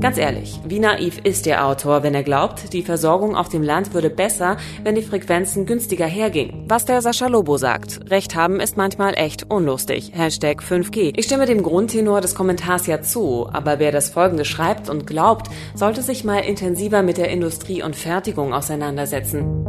[0.00, 3.94] Ganz ehrlich, wie naiv ist der Autor, wenn er glaubt, die Versorgung auf dem Land
[3.94, 6.66] würde besser, wenn die Frequenzen günstiger hergingen?
[6.68, 8.08] Was der Sascha Lobo sagt.
[8.08, 10.12] Recht haben ist manchmal echt unlustig.
[10.14, 11.14] Hashtag 5G.
[11.16, 15.48] Ich stimme dem Grundtenor des Kommentars ja zu, aber wer das folgende schreibt und glaubt,
[15.74, 19.64] sollte sich mal intensiver mit der Industrie und Fertigung auseinandersetzen.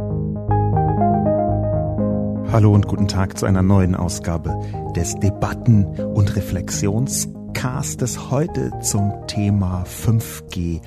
[2.52, 4.56] Hallo und guten Tag zu einer neuen Ausgabe
[4.94, 7.28] des Debatten- und Reflexions
[7.60, 10.80] Podcastes heute zum Thema 5G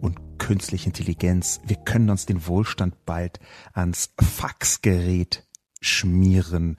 [0.00, 1.60] und künstliche Intelligenz.
[1.66, 3.40] Wir können uns den Wohlstand bald
[3.72, 5.44] ans Faxgerät
[5.80, 6.76] schmieren.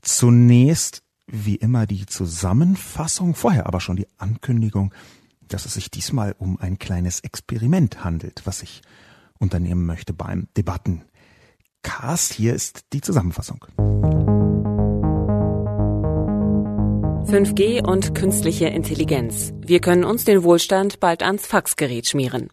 [0.00, 4.94] Zunächst wie immer die Zusammenfassung, vorher aber schon die Ankündigung,
[5.40, 8.82] dass es sich diesmal um ein kleines Experiment handelt, was ich
[9.40, 12.32] unternehmen möchte beim Debattencast.
[12.32, 13.64] Hier ist die Zusammenfassung.
[17.28, 19.52] 5G und künstliche Intelligenz.
[19.60, 22.48] Wir können uns den Wohlstand bald ans Faxgerät schmieren.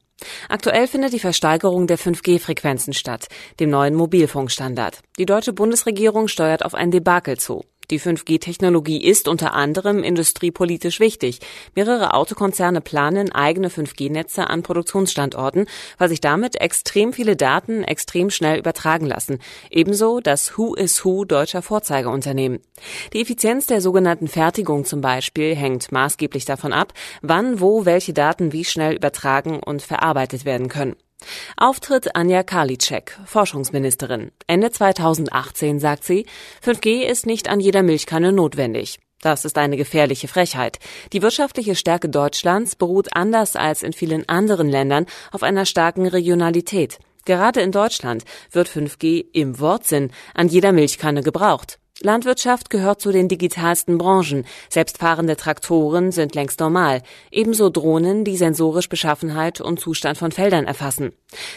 [0.49, 3.27] Aktuell findet die Versteigerung der 5G-Frequenzen statt,
[3.61, 4.99] dem neuen Mobilfunkstandard.
[5.17, 7.63] Die deutsche Bundesregierung steuert auf ein Debakel zu.
[7.91, 11.39] Die 5G-Technologie ist unter anderem industriepolitisch wichtig.
[11.75, 18.59] Mehrere Autokonzerne planen eigene 5G-Netze an Produktionsstandorten, weil sich damit extrem viele Daten extrem schnell
[18.59, 19.39] übertragen lassen.
[19.69, 22.59] Ebenso das Who is Who deutscher Vorzeigeunternehmen.
[23.14, 28.52] Die Effizienz der sogenannten Fertigung zum Beispiel hängt maßgeblich davon ab, wann, wo welche Daten
[28.52, 30.95] wie schnell übertragen und verarbeitet werden können.
[31.57, 34.31] Auftritt Anja Karliczek, Forschungsministerin.
[34.47, 36.25] Ende 2018 sagt sie,
[36.63, 38.99] 5G ist nicht an jeder Milchkanne notwendig.
[39.21, 40.79] Das ist eine gefährliche Frechheit.
[41.11, 46.99] Die wirtschaftliche Stärke Deutschlands beruht anders als in vielen anderen Ländern auf einer starken Regionalität.
[47.25, 51.80] Gerade in Deutschland wird 5G im Wortsinn an jeder Milchkanne gebraucht.
[52.05, 54.45] Landwirtschaft gehört zu den digitalsten Branchen.
[54.70, 57.02] Selbstfahrende Traktoren sind längst normal.
[57.32, 61.11] Ebenso Drohnen, die sensorisch Beschaffenheit und Zustand von Feldern erfassen.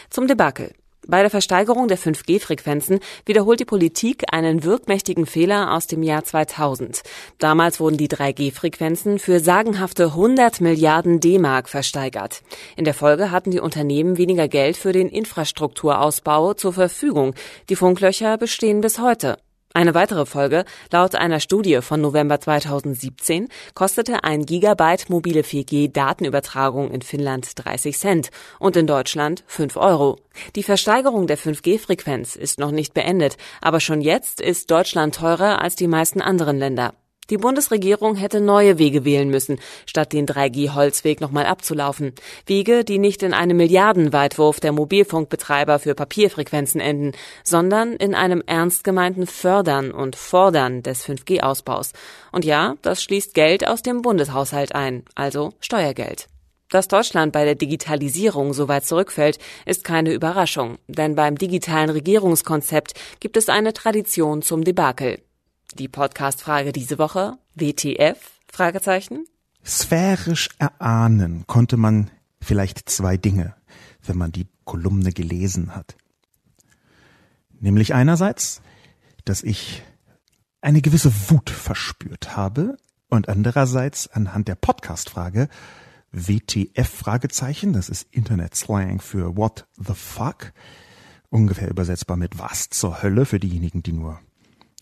[0.09, 0.73] Zum Debakel.
[1.07, 7.01] Bei der Versteigerung der 5G-Frequenzen wiederholt die Politik einen wirkmächtigen Fehler aus dem Jahr 2000.
[7.39, 12.43] Damals wurden die 3G-Frequenzen für sagenhafte 100 Milliarden D-Mark versteigert.
[12.75, 17.33] In der Folge hatten die Unternehmen weniger Geld für den Infrastrukturausbau zur Verfügung.
[17.69, 19.37] Die Funklöcher bestehen bis heute.
[19.71, 27.03] Eine weitere Folge, laut einer Studie von November 2017, kostete ein Gigabyte mobile 4G-Datenübertragung in
[27.03, 30.17] Finnland 30 Cent und in Deutschland 5 Euro.
[30.55, 35.75] Die Versteigerung der 5G-Frequenz ist noch nicht beendet, aber schon jetzt ist Deutschland teurer als
[35.75, 36.95] die meisten anderen Länder.
[37.29, 42.13] Die Bundesregierung hätte neue Wege wählen müssen, statt den 3G-Holzweg nochmal abzulaufen.
[42.47, 47.11] Wege, die nicht in einem Milliardenweitwurf der Mobilfunkbetreiber für Papierfrequenzen enden,
[47.43, 51.93] sondern in einem ernst gemeinten Fördern und Fordern des 5G-Ausbaus.
[52.31, 56.27] Und ja, das schließt Geld aus dem Bundeshaushalt ein, also Steuergeld.
[56.69, 62.93] Dass Deutschland bei der Digitalisierung so weit zurückfällt, ist keine Überraschung, denn beim digitalen Regierungskonzept
[63.19, 65.19] gibt es eine Tradition zum Debakel.
[65.75, 68.17] Die Podcast-Frage diese Woche, WTF?
[68.51, 69.25] Fragezeichen.
[69.63, 72.09] Sphärisch erahnen konnte man
[72.41, 73.55] vielleicht zwei Dinge,
[74.03, 75.95] wenn man die Kolumne gelesen hat.
[77.59, 78.61] Nämlich einerseits,
[79.25, 79.83] dass ich
[80.61, 82.77] eine gewisse Wut verspürt habe
[83.07, 85.49] und andererseits anhand der Podcast-Frage
[86.11, 90.51] WTF Fragezeichen, das ist Internet-Slang für What the fuck,
[91.29, 94.19] ungefähr übersetzbar mit was zur Hölle für diejenigen, die nur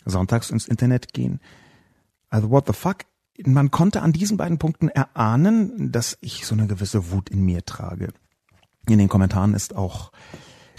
[0.09, 1.39] sonntags ins Internet gehen.
[2.29, 3.05] Also what the fuck?
[3.45, 7.63] Man konnte an diesen beiden Punkten erahnen, dass ich so eine gewisse Wut in mir
[7.65, 8.09] trage.
[8.87, 10.11] In den Kommentaren ist auch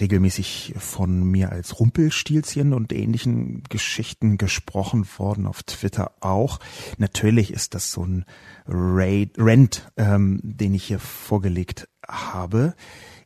[0.00, 6.60] regelmäßig von mir als Rumpelstilzchen und ähnlichen Geschichten gesprochen worden, auf Twitter auch.
[6.98, 8.24] Natürlich ist das so ein
[8.66, 12.74] Raid, Rant, ähm, den ich hier vorgelegt habe.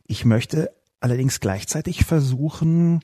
[0.05, 3.01] Ich möchte allerdings gleichzeitig versuchen,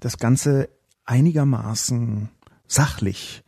[0.00, 0.68] das Ganze
[1.04, 2.30] einigermaßen
[2.70, 3.42] sachlich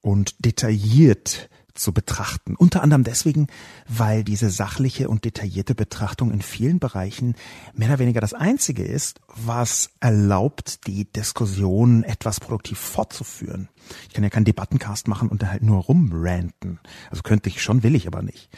[0.00, 2.54] und detailliert zu betrachten.
[2.56, 3.48] Unter anderem deswegen,
[3.88, 7.34] weil diese sachliche und detaillierte Betrachtung in vielen Bereichen
[7.74, 13.68] mehr oder weniger das Einzige ist, was erlaubt, die Diskussion etwas produktiv fortzuführen.
[14.08, 16.80] Ich kann ja keinen Debattencast machen und da halt nur rumranten.
[17.10, 18.48] Also könnte ich schon, will ich aber nicht.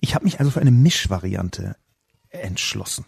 [0.00, 1.76] Ich habe mich also für eine Mischvariante
[2.30, 3.04] entschlossen.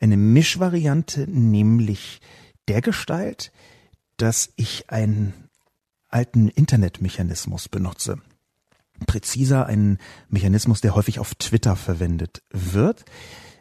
[0.00, 2.20] Eine Mischvariante nämlich
[2.68, 3.52] der Gestalt,
[4.16, 5.32] dass ich ein
[6.12, 8.18] alten Internetmechanismus benutze.
[9.06, 9.98] Präziser einen
[10.28, 13.04] Mechanismus, der häufig auf Twitter verwendet wird.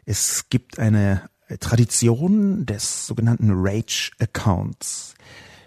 [0.06, 5.16] Es gibt eine Tradition des sogenannten Rage-Accounts.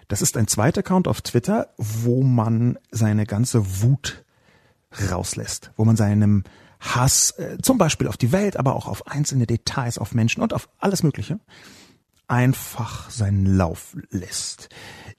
[0.08, 4.24] Das ist ein zweiter Account auf Twitter, wo man seine ganze Wut
[5.10, 6.44] rauslässt, wo man seinem
[6.80, 10.52] Hass äh, zum Beispiel auf die Welt, aber auch auf einzelne Details, auf Menschen und
[10.52, 11.40] auf alles Mögliche
[12.28, 14.68] einfach seinen Lauf lässt.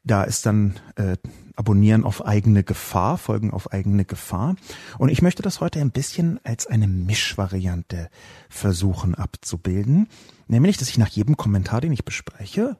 [0.03, 1.17] Da ist dann äh,
[1.55, 4.55] Abonnieren auf eigene Gefahr, Folgen auf eigene Gefahr.
[4.97, 8.09] Und ich möchte das heute ein bisschen als eine Mischvariante
[8.49, 10.07] versuchen abzubilden.
[10.47, 12.77] Nämlich, dass ich nach jedem Kommentar, den ich bespreche,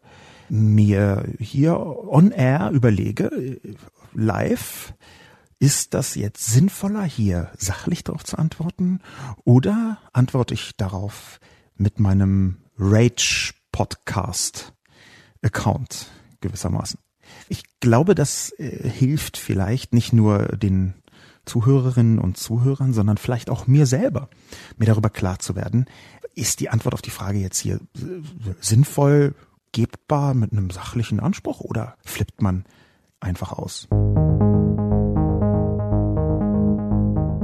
[0.50, 3.60] mir hier on air überlege, äh,
[4.14, 4.94] live,
[5.60, 9.00] ist das jetzt sinnvoller, hier sachlich darauf zu antworten?
[9.46, 11.40] Oder antworte ich darauf
[11.76, 14.74] mit meinem Rage Podcast
[15.42, 16.08] Account
[16.42, 17.05] gewissermaßen?
[17.48, 20.96] Ich glaube, das äh, hilft vielleicht nicht nur den
[21.46, 24.30] Zuhörerinnen und Zuhörern, sondern vielleicht auch mir selber,
[24.78, 25.86] mir darüber klar zu werden,
[26.34, 28.00] ist die Antwort auf die Frage jetzt hier äh,
[28.60, 29.36] sinnvoll,
[29.72, 32.66] gebbar mit einem sachlichen Anspruch oder flippt man
[33.20, 33.88] einfach aus?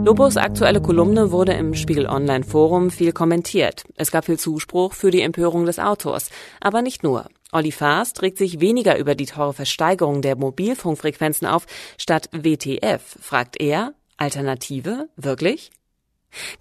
[0.04, 3.84] Lobos aktuelle Kolumne wurde im Spiegel Online Forum viel kommentiert.
[3.96, 6.32] Es gab viel Zuspruch für die Empörung des Autors.
[6.60, 7.28] Aber nicht nur.
[7.52, 11.66] Olli Faast regt sich weniger über die teure Versteigerung der Mobilfunkfrequenzen auf.
[11.98, 15.10] Statt WTF fragt er, Alternative?
[15.18, 15.72] Wirklich?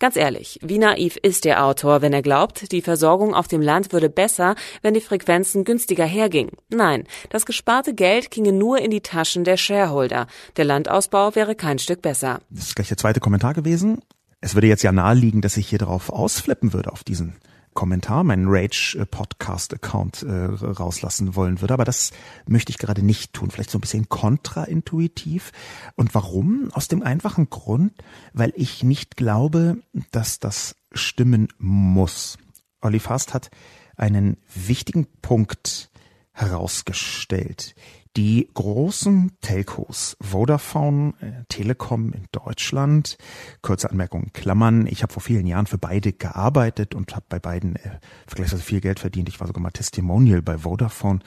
[0.01, 3.93] Ganz ehrlich, wie naiv ist der Autor, wenn er glaubt, die Versorgung auf dem Land
[3.93, 6.57] würde besser, wenn die Frequenzen günstiger hergingen?
[6.71, 10.27] Nein, das gesparte Geld ginge nur in die Taschen der Shareholder.
[10.57, 12.41] Der Landausbau wäre kein Stück besser.
[12.51, 14.03] Das ist gleich der zweite Kommentar gewesen.
[14.41, 17.37] Es würde jetzt ja naheliegen, dass ich hier drauf ausflippen würde auf diesen
[17.75, 21.75] Kommentar, meinen Rage-Podcast-Account äh, rauslassen wollen würde.
[21.75, 22.13] Aber das
[22.47, 23.51] möchte ich gerade nicht tun.
[23.51, 25.53] Vielleicht so ein bisschen kontraintuitiv.
[25.95, 26.71] Und warum?
[26.73, 27.93] Aus dem einfachen Grund,
[28.33, 29.79] weil ich nicht glaube,
[30.11, 32.39] dass das stimmen muss.
[32.81, 33.51] Olli Fast hat
[33.97, 35.91] einen wichtigen Punkt
[36.33, 37.75] herausgestellt.
[38.17, 43.17] Die großen Telcos, Vodafone, äh, Telekom in Deutschland,
[43.63, 47.77] kurze Anmerkung, Klammern, ich habe vor vielen Jahren für beide gearbeitet und habe bei beiden
[47.77, 49.29] äh, vergleichsweise viel Geld verdient.
[49.29, 51.21] Ich war sogar mal Testimonial bei Vodafone.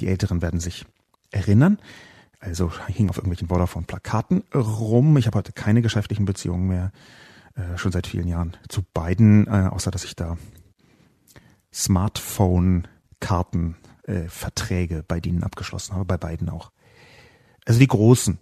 [0.00, 0.84] Die Älteren werden sich
[1.30, 1.78] erinnern.
[2.40, 5.16] Also hing auf irgendwelchen Vodafone-Plakaten rum.
[5.16, 6.90] Ich habe heute keine geschäftlichen Beziehungen mehr,
[7.54, 10.36] äh, schon seit vielen Jahren zu beiden, äh, außer dass ich da
[11.72, 16.70] Smartphone-Karten äh, Verträge bei denen abgeschlossen habe, bei beiden auch.
[17.64, 18.38] Also die großen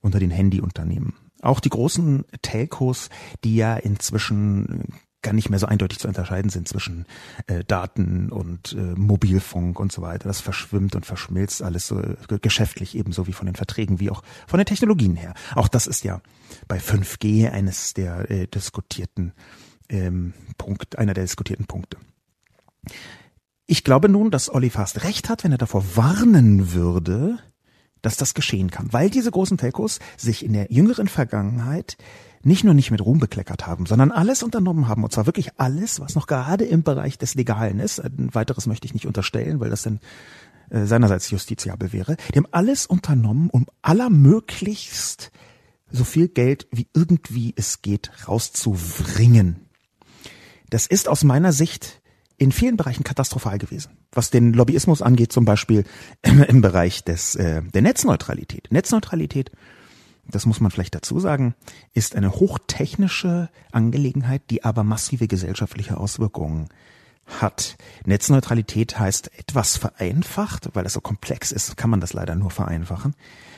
[0.00, 1.14] unter den Handyunternehmen.
[1.40, 3.10] Auch die großen Telcos,
[3.42, 4.88] die ja inzwischen
[5.24, 7.06] gar nicht mehr so eindeutig zu unterscheiden sind zwischen
[7.46, 10.28] äh, Daten und äh, Mobilfunk und so weiter.
[10.28, 14.22] Das verschwimmt und verschmilzt alles so äh, geschäftlich ebenso wie von den Verträgen wie auch
[14.46, 15.34] von den Technologien her.
[15.54, 16.20] Auch das ist ja
[16.68, 19.32] bei 5G eines der äh, diskutierten
[19.88, 21.96] ähm, Punkt, einer der diskutierten Punkte.
[23.66, 27.38] Ich glaube nun, dass Olli Fast recht hat, wenn er davor warnen würde,
[28.02, 31.96] dass das geschehen kann, weil diese großen Telcos sich in der jüngeren Vergangenheit
[32.42, 35.98] nicht nur nicht mit Ruhm bekleckert haben, sondern alles unternommen haben, und zwar wirklich alles,
[36.00, 38.00] was noch gerade im Bereich des Legalen ist.
[38.00, 40.00] Ein weiteres möchte ich nicht unterstellen, weil das dann
[40.68, 42.16] äh, seinerseits justiziabel wäre.
[42.34, 45.30] Die haben alles unternommen, um allermöglichst
[45.90, 49.64] so viel Geld wie irgendwie es geht rauszubringen.
[50.68, 52.02] Das ist aus meiner Sicht
[52.36, 53.92] in vielen Bereichen katastrophal gewesen.
[54.12, 55.84] Was den Lobbyismus angeht, zum Beispiel
[56.22, 58.68] im Bereich des, äh, der Netzneutralität.
[58.70, 59.50] Netzneutralität,
[60.26, 61.54] das muss man vielleicht dazu sagen,
[61.92, 66.68] ist eine hochtechnische Angelegenheit, die aber massive gesellschaftliche Auswirkungen
[67.26, 67.76] hat.
[68.04, 73.14] Netzneutralität heißt etwas vereinfacht, weil es so komplex ist, kann man das leider nur vereinfachen.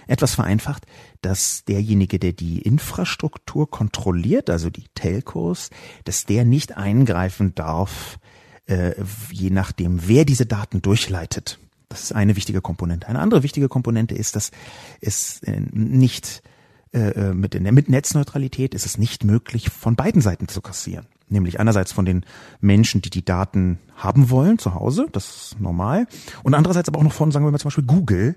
[0.07, 0.87] Etwas vereinfacht,
[1.21, 5.71] dass derjenige, der die Infrastruktur kontrolliert, also die Telcos,
[6.05, 8.19] dass der nicht eingreifen darf
[8.67, 8.93] äh,
[9.31, 11.59] je nachdem, wer diese Daten durchleitet.
[11.89, 13.07] Das ist eine wichtige Komponente.
[13.09, 14.51] Eine andere wichtige Komponente ist, dass
[15.01, 16.43] es äh, nicht
[16.93, 21.07] äh, äh mit, mit Netzneutralität ist es nicht möglich, von beiden Seiten zu kassieren.
[21.29, 22.25] Nämlich einerseits von den
[22.61, 26.07] Menschen, die die Daten haben wollen zu Hause, das ist normal,
[26.45, 28.37] und andererseits aber auch noch von, sagen wir mal zum Beispiel Google,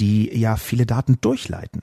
[0.00, 1.82] die ja viele Daten durchleiten.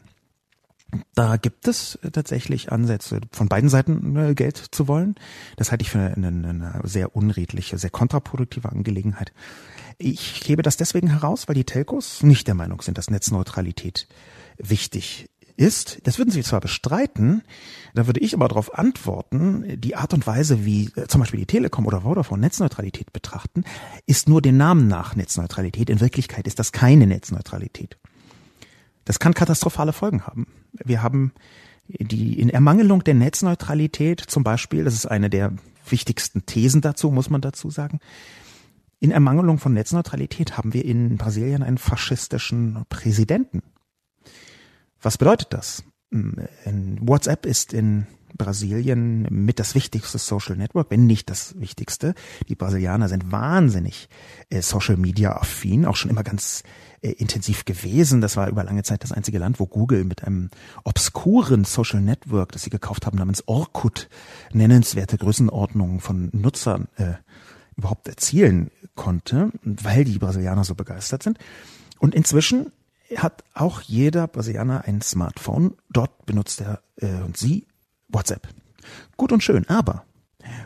[1.16, 5.16] Da gibt es tatsächlich Ansätze, von beiden Seiten äh, Geld zu wollen.
[5.58, 9.34] Das halte ich für eine, eine sehr unredliche, sehr kontraproduktive Angelegenheit.
[9.98, 14.08] Ich hebe das deswegen heraus, weil die Telcos nicht der Meinung sind, dass Netzneutralität
[14.58, 16.00] wichtig ist.
[16.04, 17.44] Das würden sie zwar bestreiten,
[17.94, 21.46] da würde ich aber darauf antworten, die Art und Weise, wie äh, zum Beispiel die
[21.46, 23.64] Telekom oder Vodafone Netzneutralität betrachten,
[24.06, 25.90] ist nur dem Namen nach Netzneutralität.
[25.90, 27.98] In Wirklichkeit ist das keine Netzneutralität.
[29.06, 30.48] Das kann katastrophale Folgen haben.
[30.72, 31.34] Wir haben
[31.88, 35.54] die in Ermangelung der Netzneutralität zum Beispiel, das ist eine der
[35.88, 38.00] wichtigsten Thesen dazu, muss man dazu sagen.
[39.00, 43.62] In Ermangelung von Netzneutralität haben wir in Brasilien einen faschistischen Präsidenten.
[45.02, 45.84] Was bedeutet das?
[46.10, 52.16] WhatsApp ist in Brasilien mit das wichtigste Social Network, wenn nicht das wichtigste.
[52.48, 54.10] Die Brasilianer sind wahnsinnig
[54.50, 56.64] äh, Social Media affin, auch schon immer ganz
[57.04, 58.22] äh, intensiv gewesen.
[58.22, 60.50] Das war über lange Zeit das einzige Land, wo Google mit einem
[60.86, 64.08] obskuren Social Network, das sie gekauft haben, namens Orkut,
[64.54, 67.16] nennenswerte Größenordnungen von Nutzern äh,
[67.76, 71.40] überhaupt erzielen konnte, weil die Brasilianer so begeistert sind.
[72.00, 72.72] Und inzwischen
[73.18, 75.76] hat auch jeder Brasilianer ein Smartphone.
[75.90, 77.68] Dort benutzt er äh, und sie
[78.08, 78.48] WhatsApp.
[79.18, 80.06] Gut und schön, aber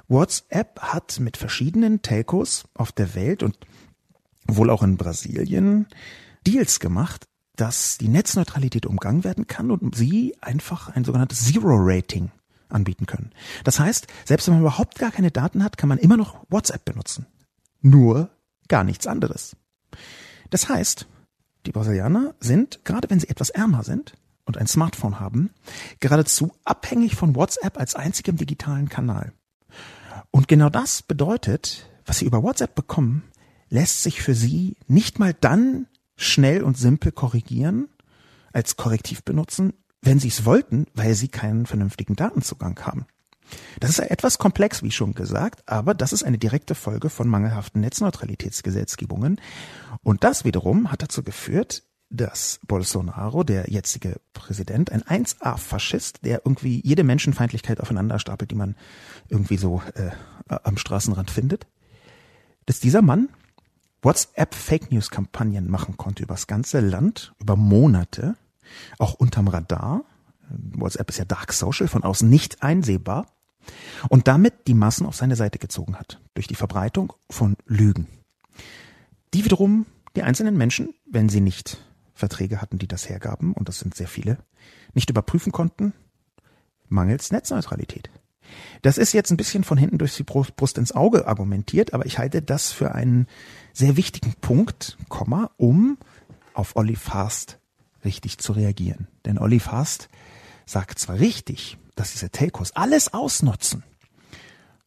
[0.08, 3.58] WhatsApp hat mit verschiedenen Telcos auf der Welt und
[4.48, 5.88] wohl auch in Brasilien
[6.48, 7.26] Deals gemacht,
[7.58, 12.32] dass die Netzneutralität umgangen werden kann und sie einfach ein sogenanntes Zero-Rating
[12.70, 13.32] anbieten können.
[13.64, 16.86] Das heißt, selbst wenn man überhaupt gar keine Daten hat, kann man immer noch WhatsApp
[16.86, 17.26] benutzen.
[17.82, 18.30] Nur
[18.68, 19.56] gar nichts anderes.
[20.50, 21.08] Das heißt,
[21.66, 24.14] die Brasilianer sind, gerade wenn sie etwas ärmer sind,
[24.46, 25.50] und ein Smartphone haben,
[26.00, 29.34] geradezu abhängig von WhatsApp als einzigem digitalen Kanal.
[30.32, 33.24] Und genau das bedeutet, was sie über WhatsApp bekommen,
[33.70, 37.88] lässt sich für sie nicht mal dann schnell und simpel korrigieren,
[38.52, 43.06] als Korrektiv benutzen, wenn sie es wollten, weil sie keinen vernünftigen Datenzugang haben.
[43.80, 47.82] Das ist etwas komplex, wie schon gesagt, aber das ist eine direkte Folge von mangelhaften
[47.82, 49.40] Netzneutralitätsgesetzgebungen.
[50.04, 56.82] Und das wiederum hat dazu geführt, dass Bolsonaro, der jetzige Präsident, ein 1A-Faschist, der irgendwie
[56.84, 58.76] jede Menschenfeindlichkeit aufeinander stapelt, die man
[59.30, 60.12] irgendwie so äh,
[60.48, 61.68] am Straßenrand findet,
[62.66, 63.30] dass dieser Mann
[64.02, 68.36] WhatsApp Fake News Kampagnen machen konnte übers ganze Land, über Monate,
[69.00, 70.04] auch unterm Radar.
[70.50, 73.28] WhatsApp ist ja Dark Social, von außen nicht einsehbar.
[74.10, 78.08] Und damit die Massen auf seine Seite gezogen hat, durch die Verbreitung von Lügen.
[79.34, 79.86] Die wiederum
[80.16, 84.08] die einzelnen Menschen, wenn sie nicht Verträge hatten, die das hergaben, und das sind sehr
[84.08, 84.38] viele,
[84.94, 85.94] nicht überprüfen konnten,
[86.88, 88.10] mangels Netzneutralität.
[88.82, 92.18] Das ist jetzt ein bisschen von hinten durch die Brust ins Auge argumentiert, aber ich
[92.18, 93.28] halte das für einen
[93.74, 95.98] sehr wichtigen Punkt, Komma, um
[96.54, 97.60] auf Olli Fast
[98.04, 99.08] richtig zu reagieren.
[99.26, 100.10] Denn Olli Fast
[100.66, 103.84] sagt zwar richtig, dass diese Telcos alles ausnutzen,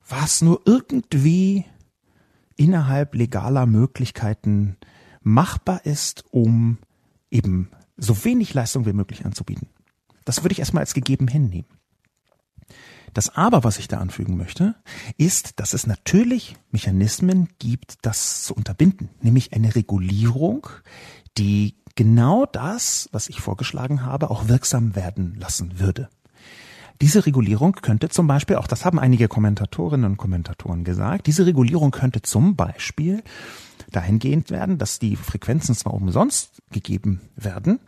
[0.09, 1.64] was nur irgendwie
[2.57, 4.76] innerhalb legaler Möglichkeiten
[5.23, 6.79] machbar ist, um
[7.31, 9.69] eben so wenig Leistung wie möglich anzubieten.
[10.25, 11.69] Das würde ich erstmal als gegeben hinnehmen.
[13.14, 14.75] Das Aber, was ich da anfügen möchte,
[15.17, 20.69] ist, dass es natürlich Mechanismen gibt, das zu unterbinden, nämlich eine Regulierung,
[21.38, 26.09] die genau das, was ich vorgeschlagen habe, auch wirksam werden lassen würde.
[27.00, 31.93] Diese Regulierung könnte zum Beispiel, auch das haben einige Kommentatorinnen und Kommentatoren gesagt, diese Regulierung
[31.93, 33.23] könnte zum Beispiel
[33.90, 37.81] dahingehend werden, dass die Frequenzen zwar umsonst gegeben werden,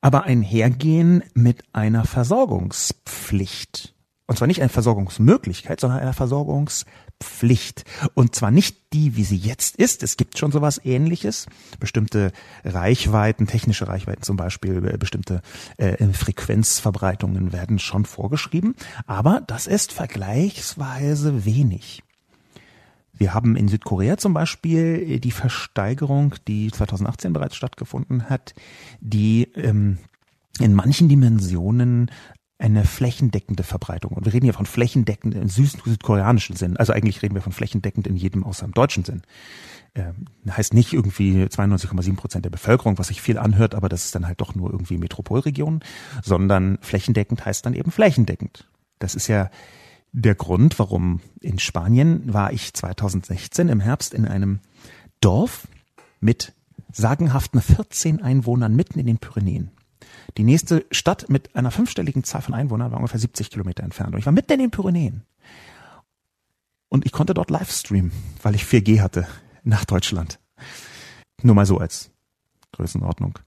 [0.00, 3.95] aber einhergehen mit einer Versorgungspflicht.
[4.26, 7.84] Und zwar nicht eine Versorgungsmöglichkeit, sondern einer Versorgungspflicht.
[8.14, 10.02] Und zwar nicht die, wie sie jetzt ist.
[10.02, 11.46] Es gibt schon sowas ähnliches.
[11.78, 12.32] Bestimmte
[12.64, 15.42] Reichweiten, technische Reichweiten zum Beispiel, äh, bestimmte
[15.76, 18.74] äh, Frequenzverbreitungen werden schon vorgeschrieben.
[19.06, 22.02] Aber das ist vergleichsweise wenig.
[23.18, 28.54] Wir haben in Südkorea zum Beispiel äh, die Versteigerung, die 2018 bereits stattgefunden hat,
[29.00, 29.98] die ähm,
[30.58, 32.10] in manchen Dimensionen
[32.58, 34.12] eine flächendeckende Verbreitung.
[34.12, 36.76] Und wir reden hier von flächendeckend im südkoreanischen Sinn.
[36.76, 39.22] Also eigentlich reden wir von flächendeckend in jedem außer im deutschen Sinn.
[39.94, 44.14] Ähm, heißt nicht irgendwie 92,7 Prozent der Bevölkerung, was sich viel anhört, aber das ist
[44.14, 45.80] dann halt doch nur irgendwie Metropolregionen,
[46.22, 48.66] sondern flächendeckend heißt dann eben flächendeckend.
[48.98, 49.50] Das ist ja
[50.12, 54.60] der Grund, warum in Spanien war ich 2016 im Herbst in einem
[55.20, 55.68] Dorf
[56.20, 56.54] mit
[56.92, 59.70] sagenhaften 14 Einwohnern mitten in den Pyrenäen.
[60.36, 64.14] Die nächste Stadt mit einer fünfstelligen Zahl von Einwohnern war ungefähr 70 Kilometer entfernt.
[64.14, 65.22] Und ich war mitten in den Pyrenäen.
[66.88, 69.26] Und ich konnte dort Livestreamen, weil ich 4G hatte
[69.62, 70.38] nach Deutschland.
[71.42, 72.10] Nur mal so als
[72.72, 73.38] Größenordnung.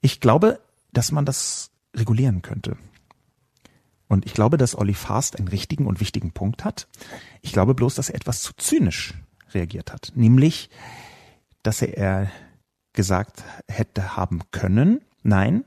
[0.00, 0.60] Ich glaube,
[0.92, 2.76] dass man das regulieren könnte.
[4.08, 6.88] Und ich glaube, dass Olli Fast einen richtigen und wichtigen Punkt hat.
[7.40, 9.14] Ich glaube bloß, dass er etwas zu zynisch
[9.54, 10.12] reagiert hat.
[10.14, 10.70] Nämlich,
[11.62, 12.30] dass er
[12.92, 15.64] gesagt hätte haben können, nein,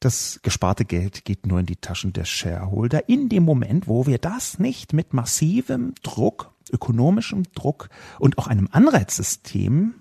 [0.00, 4.18] das gesparte Geld geht nur in die Taschen der Shareholder in dem Moment, wo wir
[4.18, 9.94] das nicht mit massivem Druck, ökonomischem Druck und auch einem Anreizsystem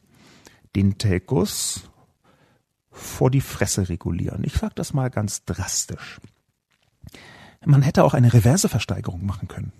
[0.76, 1.90] den Telcos
[2.92, 4.44] vor die Fresse regulieren.
[4.46, 6.22] Ich sage das mal ganz drastisch.
[7.66, 9.74] Man hätte auch eine Reverseversteigerung machen können.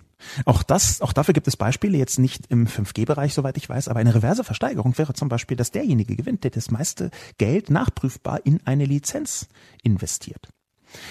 [0.44, 4.00] Auch das, auch dafür gibt es Beispiele, jetzt nicht im 5G-Bereich, soweit ich weiß, aber
[4.00, 8.84] eine Reverseversteigerung wäre zum Beispiel, dass derjenige gewinnt, der das meiste Geld nachprüfbar in eine
[8.84, 9.48] Lizenz
[9.82, 10.48] investiert.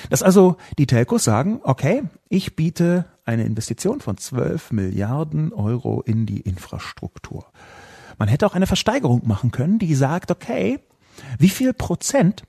[0.09, 6.25] Dass also die Telcos sagen, okay, ich biete eine Investition von 12 Milliarden Euro in
[6.25, 7.45] die Infrastruktur.
[8.17, 10.79] Man hätte auch eine Versteigerung machen können, die sagt, okay,
[11.37, 12.43] wie viel Prozent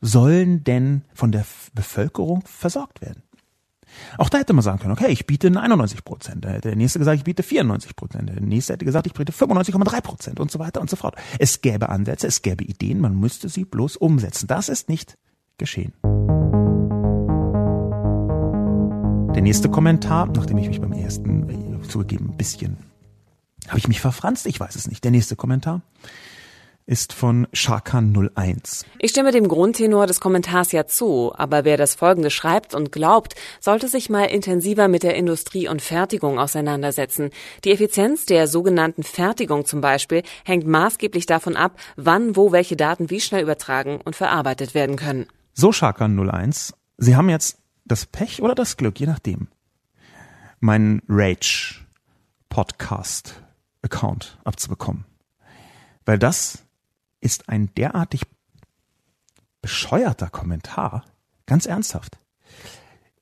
[0.00, 3.22] sollen denn von der Bevölkerung versorgt werden?
[4.18, 6.44] Auch da hätte man sagen können, okay, ich biete 91 Prozent.
[6.44, 8.28] Der nächste gesagt, ich biete 94 Prozent.
[8.28, 11.16] Der nächste hätte gesagt, ich biete 95,3 Prozent und so weiter und so fort.
[11.38, 14.46] Es gäbe Ansätze, es gäbe Ideen, man müsste sie bloß umsetzen.
[14.46, 15.16] Das ist nicht
[15.58, 15.92] geschehen.
[19.34, 22.76] Der nächste Kommentar, nachdem ich mich beim ersten äh, zugegeben ein bisschen,
[23.68, 24.46] habe ich mich verfranst?
[24.46, 25.04] Ich weiß es nicht.
[25.04, 25.82] Der nächste Kommentar
[26.90, 28.84] ist von Sharkan01.
[28.98, 33.36] Ich stimme dem Grundtenor des Kommentars ja zu, aber wer das folgende schreibt und glaubt,
[33.60, 37.30] sollte sich mal intensiver mit der Industrie und Fertigung auseinandersetzen.
[37.64, 43.08] Die Effizienz der sogenannten Fertigung zum Beispiel hängt maßgeblich davon ab, wann wo welche Daten
[43.08, 45.26] wie schnell übertragen und verarbeitet werden können.
[45.54, 49.46] So Sharkan01, Sie haben jetzt das Pech oder das Glück, je nachdem,
[50.58, 51.84] meinen Rage
[52.48, 53.40] Podcast
[53.82, 55.04] Account abzubekommen.
[56.04, 56.64] Weil das
[57.20, 58.22] ist ein derartig
[59.62, 61.04] bescheuerter Kommentar,
[61.46, 62.18] ganz ernsthaft.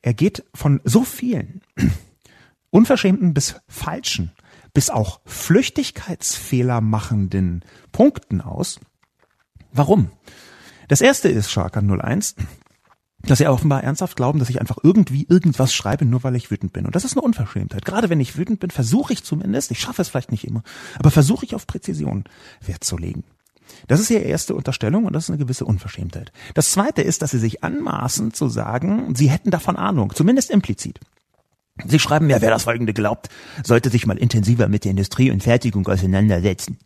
[0.03, 1.63] Er geht von so vielen
[2.71, 4.33] unverschämten bis falschen,
[4.73, 8.81] bis auch Flüchtigkeitsfehler machenden Punkten aus.
[9.73, 10.11] Warum?
[10.89, 12.37] Das erste ist Sharka 01,
[13.23, 16.73] dass sie offenbar ernsthaft glauben, dass ich einfach irgendwie irgendwas schreibe, nur weil ich wütend
[16.73, 16.87] bin.
[16.87, 17.85] Und das ist eine Unverschämtheit.
[17.85, 20.63] Gerade wenn ich wütend bin, versuche ich zumindest, ich schaffe es vielleicht nicht immer,
[20.99, 22.25] aber versuche ich auf Präzision
[22.61, 23.25] Wert zu legen.
[23.87, 26.33] Das ist ihre erste Unterstellung und das ist eine gewisse Unverschämtheit.
[26.55, 31.01] Das zweite ist, dass sie sich anmaßen zu sagen, sie hätten davon Ahnung, zumindest implizit.
[31.85, 33.29] Sie schreiben, ja, wer das folgende glaubt,
[33.65, 36.79] sollte sich mal intensiver mit der Industrie und Fertigung auseinandersetzen.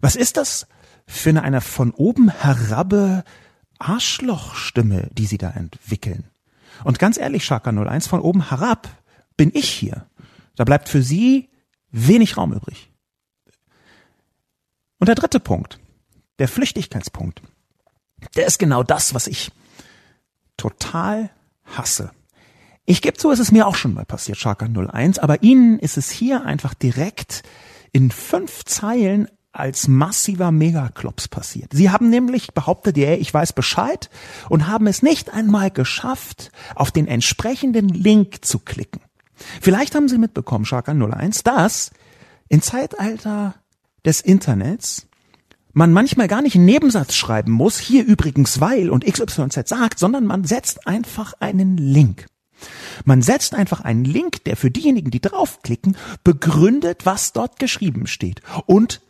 [0.00, 0.66] Was ist das
[1.06, 3.24] für eine, eine von oben herabbe
[3.78, 6.24] Arschlochstimme, die sie da entwickeln?
[6.84, 8.88] Und ganz ehrlich, Shaka 01, von oben herab
[9.36, 10.06] bin ich hier.
[10.56, 11.48] Da bleibt für sie
[11.90, 12.90] wenig Raum übrig.
[14.98, 15.78] Und der dritte Punkt,
[16.38, 17.42] der Flüchtigkeitspunkt,
[18.34, 19.50] der ist genau das, was ich
[20.56, 21.30] total
[21.64, 22.10] hasse.
[22.84, 25.96] Ich gebe zu, es ist mir auch schon mal passiert, Sharka 01, aber Ihnen ist
[25.96, 27.42] es hier einfach direkt
[27.92, 31.72] in fünf Zeilen als massiver Megaklops passiert.
[31.72, 34.10] Sie haben nämlich behauptet, ja, ich weiß Bescheid
[34.48, 39.00] und haben es nicht einmal geschafft, auf den entsprechenden Link zu klicken.
[39.60, 41.90] Vielleicht haben Sie mitbekommen, Sharka 01, dass
[42.48, 43.54] im Zeitalter
[44.04, 45.08] des Internets
[45.76, 50.24] man manchmal gar nicht einen Nebensatz schreiben muss, hier übrigens weil und XYZ sagt, sondern
[50.24, 52.28] man setzt einfach einen Link.
[53.04, 58.40] Man setzt einfach einen Link, der für diejenigen, die draufklicken, begründet, was dort geschrieben steht.
[58.64, 59.02] Und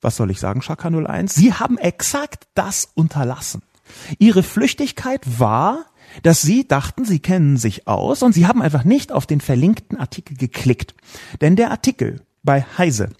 [0.00, 1.34] was soll ich sagen, Shaka 01?
[1.34, 3.60] Sie haben exakt das unterlassen.
[4.18, 5.84] Ihre Flüchtigkeit war,
[6.22, 9.98] dass Sie dachten, Sie kennen sich aus und Sie haben einfach nicht auf den verlinkten
[9.98, 10.94] Artikel geklickt.
[11.42, 13.10] Denn der Artikel bei Heise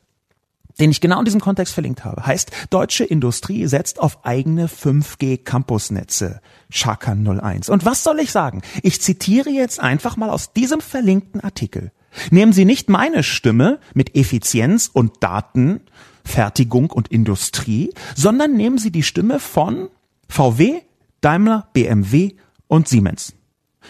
[0.81, 5.43] den ich genau in diesem Kontext verlinkt habe, heißt, deutsche Industrie setzt auf eigene 5G
[5.43, 6.41] Campusnetze.
[6.71, 7.69] Schakan 01.
[7.69, 8.63] Und was soll ich sagen?
[8.83, 11.93] Ich zitiere jetzt einfach mal aus diesem verlinkten Artikel.
[12.31, 15.81] Nehmen Sie nicht meine Stimme mit Effizienz und Daten,
[16.25, 19.89] Fertigung und Industrie, sondern nehmen Sie die Stimme von
[20.29, 20.81] VW,
[21.21, 22.35] Daimler, BMW
[22.67, 23.35] und Siemens.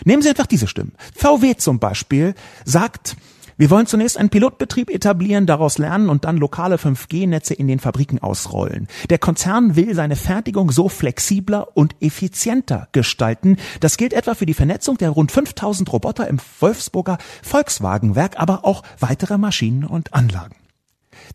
[0.04, 0.92] Nehmen Sie einfach diese Stimmen.
[1.16, 3.16] VW zum Beispiel sagt,
[3.58, 8.20] wir wollen zunächst einen Pilotbetrieb etablieren, daraus lernen und dann lokale 5G-Netze in den Fabriken
[8.20, 8.86] ausrollen.
[9.10, 13.56] Der Konzern will seine Fertigung so flexibler und effizienter gestalten.
[13.80, 18.84] Das gilt etwa für die Vernetzung der rund 5000 Roboter im Wolfsburger Volkswagenwerk, aber auch
[19.00, 20.54] weitere Maschinen und Anlagen.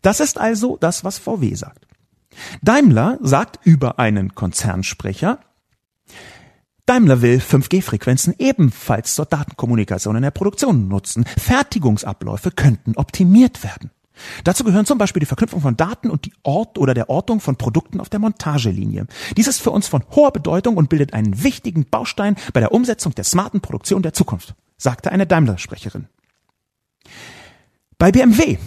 [0.00, 1.86] Das ist also das, was VW sagt.
[2.62, 5.40] Daimler sagt über einen Konzernsprecher,
[6.86, 11.24] Daimler will 5G-Frequenzen ebenfalls zur Datenkommunikation in der Produktion nutzen.
[11.38, 13.90] Fertigungsabläufe könnten optimiert werden.
[14.44, 17.56] Dazu gehören zum Beispiel die Verknüpfung von Daten und die Ort oder der Ortung von
[17.56, 19.06] Produkten auf der Montagelinie.
[19.36, 23.14] Dies ist für uns von hoher Bedeutung und bildet einen wichtigen Baustein bei der Umsetzung
[23.14, 26.06] der smarten Produktion der Zukunft, sagte eine Daimler-Sprecherin.
[27.98, 28.58] Bei BMW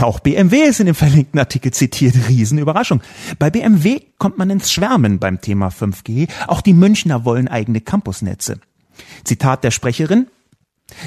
[0.00, 2.14] auch BMW ist in dem verlinkten Artikel zitiert.
[2.28, 3.02] Riesenüberraschung.
[3.38, 6.28] Bei BMW kommt man ins Schwärmen beim Thema 5G.
[6.48, 8.60] Auch die Münchner wollen eigene Campusnetze.
[9.24, 10.26] Zitat der Sprecherin.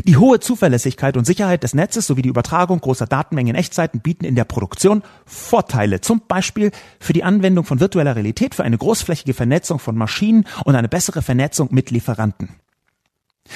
[0.05, 4.23] Die hohe Zuverlässigkeit und Sicherheit des Netzes sowie die Übertragung großer Datenmengen in Echtzeiten bieten
[4.23, 6.71] in der Produktion Vorteile, zum Beispiel
[7.01, 11.21] für die Anwendung von virtueller Realität, für eine großflächige Vernetzung von Maschinen und eine bessere
[11.21, 12.49] Vernetzung mit Lieferanten.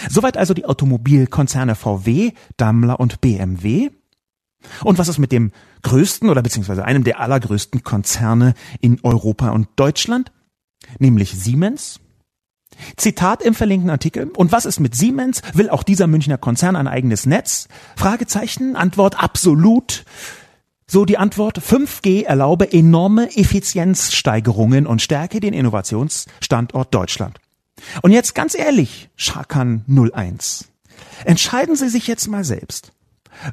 [0.09, 3.89] Soweit also die Automobilkonzerne VW, Daimler und BMW.
[4.83, 5.51] Und was ist mit dem
[5.83, 10.31] größten oder beziehungsweise einem der allergrößten Konzerne in Europa und Deutschland,
[10.99, 11.99] nämlich Siemens?
[12.95, 14.29] Zitat im verlinkten Artikel.
[14.35, 15.41] Und was ist mit Siemens?
[15.53, 17.67] Will auch dieser Münchner Konzern ein eigenes Netz?
[17.95, 18.75] Fragezeichen.
[18.75, 20.05] Antwort absolut.
[20.85, 27.39] So die Antwort 5G erlaube enorme Effizienzsteigerungen und stärke den Innovationsstandort Deutschland.
[28.01, 30.69] Und jetzt ganz ehrlich, Schakan 01.
[31.25, 32.91] Entscheiden Sie sich jetzt mal selbst.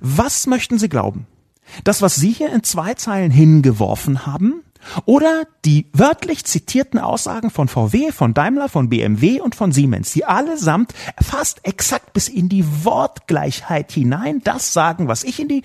[0.01, 1.27] Was möchten Sie glauben?
[1.83, 4.63] Das, was Sie hier in zwei Zeilen hingeworfen haben,
[5.05, 10.25] oder die wörtlich zitierten Aussagen von VW, von Daimler, von BMW und von Siemens, die
[10.25, 15.63] allesamt fast exakt bis in die Wortgleichheit hinein das sagen, was ich in die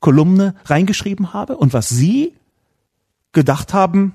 [0.00, 2.34] Kolumne reingeschrieben habe und was Sie
[3.32, 4.14] gedacht haben,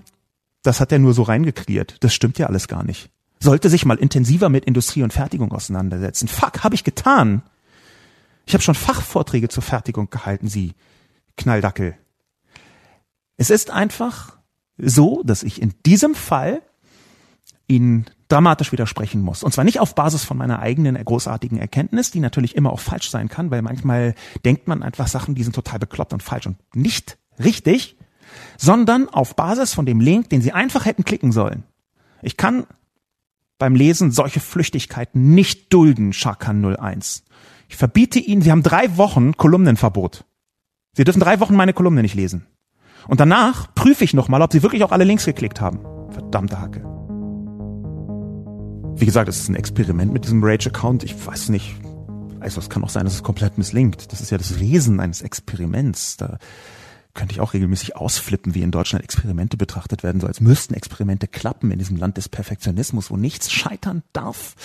[0.61, 1.97] das hat er nur so reingeklärt.
[2.01, 3.09] Das stimmt ja alles gar nicht.
[3.39, 6.29] Sollte sich mal intensiver mit Industrie und Fertigung auseinandersetzen.
[6.29, 7.43] Fuck, habe ich getan.
[8.45, 10.73] Ich habe schon Fachvorträge zur Fertigung gehalten, Sie
[11.37, 11.97] Knalldackel.
[13.37, 14.37] Es ist einfach
[14.77, 16.61] so, dass ich in diesem Fall
[17.67, 19.43] Ihnen dramatisch widersprechen muss.
[19.43, 23.09] Und zwar nicht auf Basis von meiner eigenen großartigen Erkenntnis, die natürlich immer auch falsch
[23.09, 26.57] sein kann, weil manchmal denkt man einfach Sachen, die sind total bekloppt und falsch und
[26.75, 27.95] nicht richtig,
[28.57, 31.63] sondern auf Basis von dem Link, den Sie einfach hätten klicken sollen.
[32.21, 32.65] Ich kann
[33.59, 37.23] beim Lesen solche Flüchtigkeiten nicht dulden, Sharkan 01.
[37.67, 40.25] Ich verbiete Ihnen, Sie haben drei Wochen Kolumnenverbot.
[40.95, 42.45] Sie dürfen drei Wochen meine Kolumne nicht lesen.
[43.07, 45.79] Und danach prüfe ich nochmal, ob sie wirklich auch alle Links geklickt haben.
[46.11, 46.81] Verdammte Hacke.
[48.95, 51.03] Wie gesagt, es ist ein Experiment mit diesem Rage-Account.
[51.03, 51.75] Ich weiß nicht,
[52.39, 54.11] also es kann auch sein, dass es komplett misslingt.
[54.11, 56.17] Das ist ja das Wesen eines Experiments.
[56.17, 56.37] Da
[57.13, 61.27] könnte ich auch regelmäßig ausflippen, wie in Deutschland Experimente betrachtet werden, so als müssten Experimente
[61.27, 64.55] klappen in diesem Land des Perfektionismus, wo nichts scheitern darf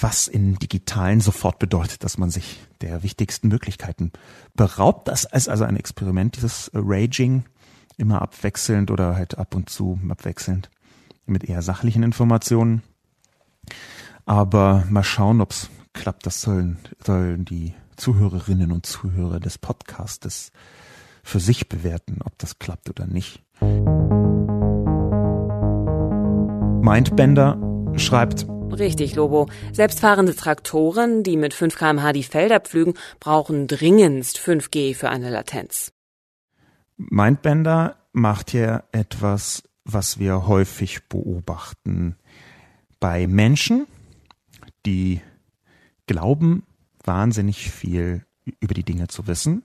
[0.00, 4.12] was in digitalen sofort bedeutet, dass man sich der wichtigsten Möglichkeiten
[4.54, 5.08] beraubt.
[5.08, 7.44] Das ist also ein Experiment, dieses Raging,
[7.96, 10.70] immer abwechselnd oder halt ab und zu abwechselnd
[11.26, 12.82] mit eher sachlichen Informationen.
[14.26, 16.26] Aber mal schauen, ob es klappt.
[16.26, 20.52] Das sollen, sollen die Zuhörerinnen und Zuhörer des Podcastes
[21.22, 23.42] für sich bewerten, ob das klappt oder nicht.
[26.82, 27.58] Mindbender
[27.96, 28.46] schreibt,
[28.78, 29.48] Richtig, Lobo.
[29.72, 35.92] Selbstfahrende Traktoren, die mit 5 kmh die Felder pflügen, brauchen dringendst 5G für eine Latenz.
[36.96, 42.16] Mindbender macht hier etwas, was wir häufig beobachten
[43.00, 43.86] bei Menschen,
[44.86, 45.20] die
[46.06, 46.64] glauben,
[47.04, 48.24] wahnsinnig viel
[48.60, 49.62] über die Dinge zu wissen,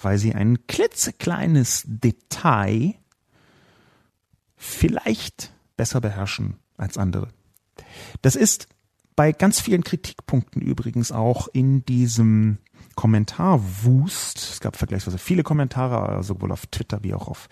[0.00, 2.94] weil sie ein klitzekleines Detail
[4.56, 7.28] vielleicht besser beherrschen als andere.
[8.22, 8.68] Das ist
[9.16, 12.58] bei ganz vielen Kritikpunkten übrigens auch in diesem
[12.94, 14.38] Kommentarwust.
[14.38, 17.48] Es gab vergleichsweise viele Kommentare, sowohl auf Twitter wie auch auf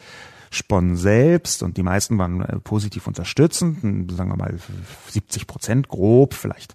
[0.51, 4.55] Spon selbst und die meisten waren äh, positiv unterstützend, sagen wir mal
[5.09, 6.75] 70 Prozent grob, vielleicht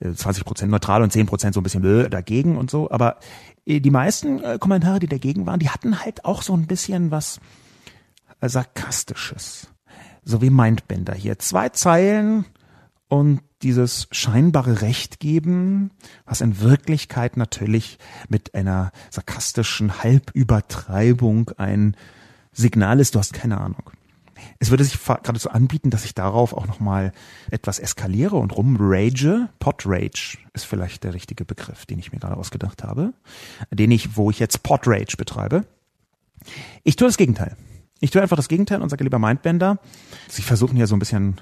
[0.00, 2.90] 20 äh, Prozent neutral und 10 Prozent so ein bisschen äh, dagegen und so.
[2.90, 3.16] Aber
[3.68, 7.40] die meisten Kommentare, die dagegen waren, die hatten halt auch so ein bisschen was
[8.40, 9.72] sarkastisches.
[10.24, 11.40] So wie Mindbender hier.
[11.40, 12.44] Zwei Zeilen
[13.08, 15.90] und dieses scheinbare Recht geben,
[16.24, 21.96] was in Wirklichkeit natürlich mit einer sarkastischen Halbübertreibung ein
[22.52, 23.90] Signal ist, du hast keine Ahnung.
[24.58, 27.12] Es würde sich gerade so anbieten, dass ich darauf auch nochmal
[27.50, 29.48] etwas eskaliere und rumrage.
[29.58, 33.12] Podrage ist vielleicht der richtige Begriff, den ich mir gerade ausgedacht habe,
[33.70, 35.64] den ich, wo ich jetzt Podrage betreibe.
[36.84, 37.56] Ich tue das Gegenteil.
[38.00, 39.78] Ich tue einfach das Gegenteil und sage lieber Mindbender.
[40.28, 41.40] Sie versuchen ja so ein bisschen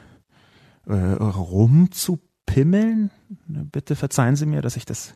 [0.87, 3.11] äh, rumzupimmeln.
[3.47, 5.15] Bitte verzeihen Sie mir, dass ich das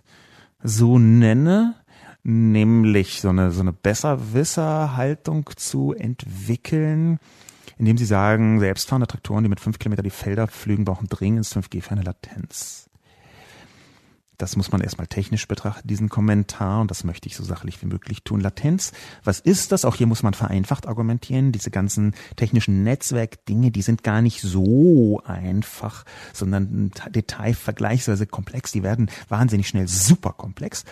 [0.63, 1.75] so nenne,
[2.23, 7.19] nämlich so eine, so eine Besserwisser-Haltung zu entwickeln,
[7.79, 11.83] indem Sie sagen, selbstfahrende Traktoren, die mit fünf Kilometer die Felder pflügen, brauchen dringend 5G
[11.83, 12.88] für eine Latenz.
[14.39, 17.87] Das muss man erstmal technisch betrachten, diesen Kommentar, und das möchte ich so sachlich wie
[17.87, 18.41] möglich tun.
[18.41, 18.93] Latenz,
[19.25, 19.85] was ist das?
[19.85, 21.51] Auch hier muss man vereinfacht argumentieren.
[21.51, 28.71] Diese ganzen technischen Netzwerkdinge, die sind gar nicht so einfach, sondern Detail vergleichsweise komplex.
[28.71, 30.85] Die werden wahnsinnig schnell super komplex.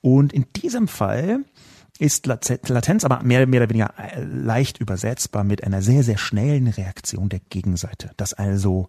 [0.00, 1.40] Und in diesem Fall
[1.98, 6.66] ist Latenz aber mehr, mehr oder weniger äh, leicht übersetzbar mit einer sehr, sehr schnellen
[6.66, 8.10] Reaktion der Gegenseite.
[8.16, 8.88] Dass also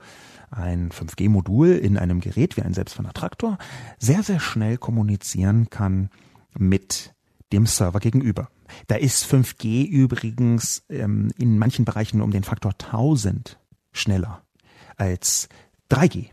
[0.51, 3.57] ein 5G-Modul in einem Gerät wie ein selbstfahrender Traktor
[3.99, 6.09] sehr, sehr schnell kommunizieren kann
[6.57, 7.13] mit
[7.51, 8.49] dem Server gegenüber.
[8.87, 13.59] Da ist 5G übrigens ähm, in manchen Bereichen um den Faktor 1000
[13.91, 14.41] schneller
[14.97, 15.49] als
[15.91, 16.29] 3G.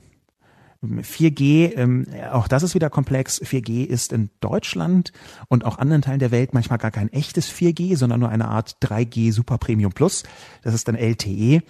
[0.85, 3.41] 4G, ähm, auch das ist wieder komplex.
[3.41, 5.13] 4G ist in Deutschland
[5.49, 8.79] und auch anderen Teilen der Welt manchmal gar kein echtes 4G, sondern nur eine Art
[8.83, 10.25] 3G Super Premium Plus.
[10.63, 11.63] Das ist dann LTE.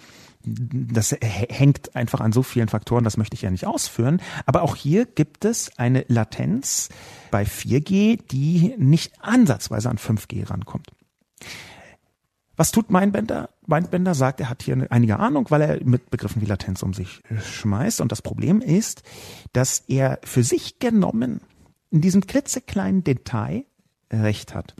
[0.45, 4.21] Das hängt einfach an so vielen Faktoren, das möchte ich ja nicht ausführen.
[4.45, 6.89] Aber auch hier gibt es eine Latenz
[7.31, 10.91] bei 4G, die nicht ansatzweise an 5G rankommt.
[12.55, 13.49] Was tut Mindbender?
[13.65, 17.21] Mindbender sagt, er hat hier einige Ahnung, weil er mit Begriffen wie Latenz um sich
[17.41, 18.01] schmeißt.
[18.01, 19.01] Und das Problem ist,
[19.53, 21.41] dass er für sich genommen
[21.89, 23.65] in diesem klitzekleinen Detail
[24.11, 24.75] recht hat.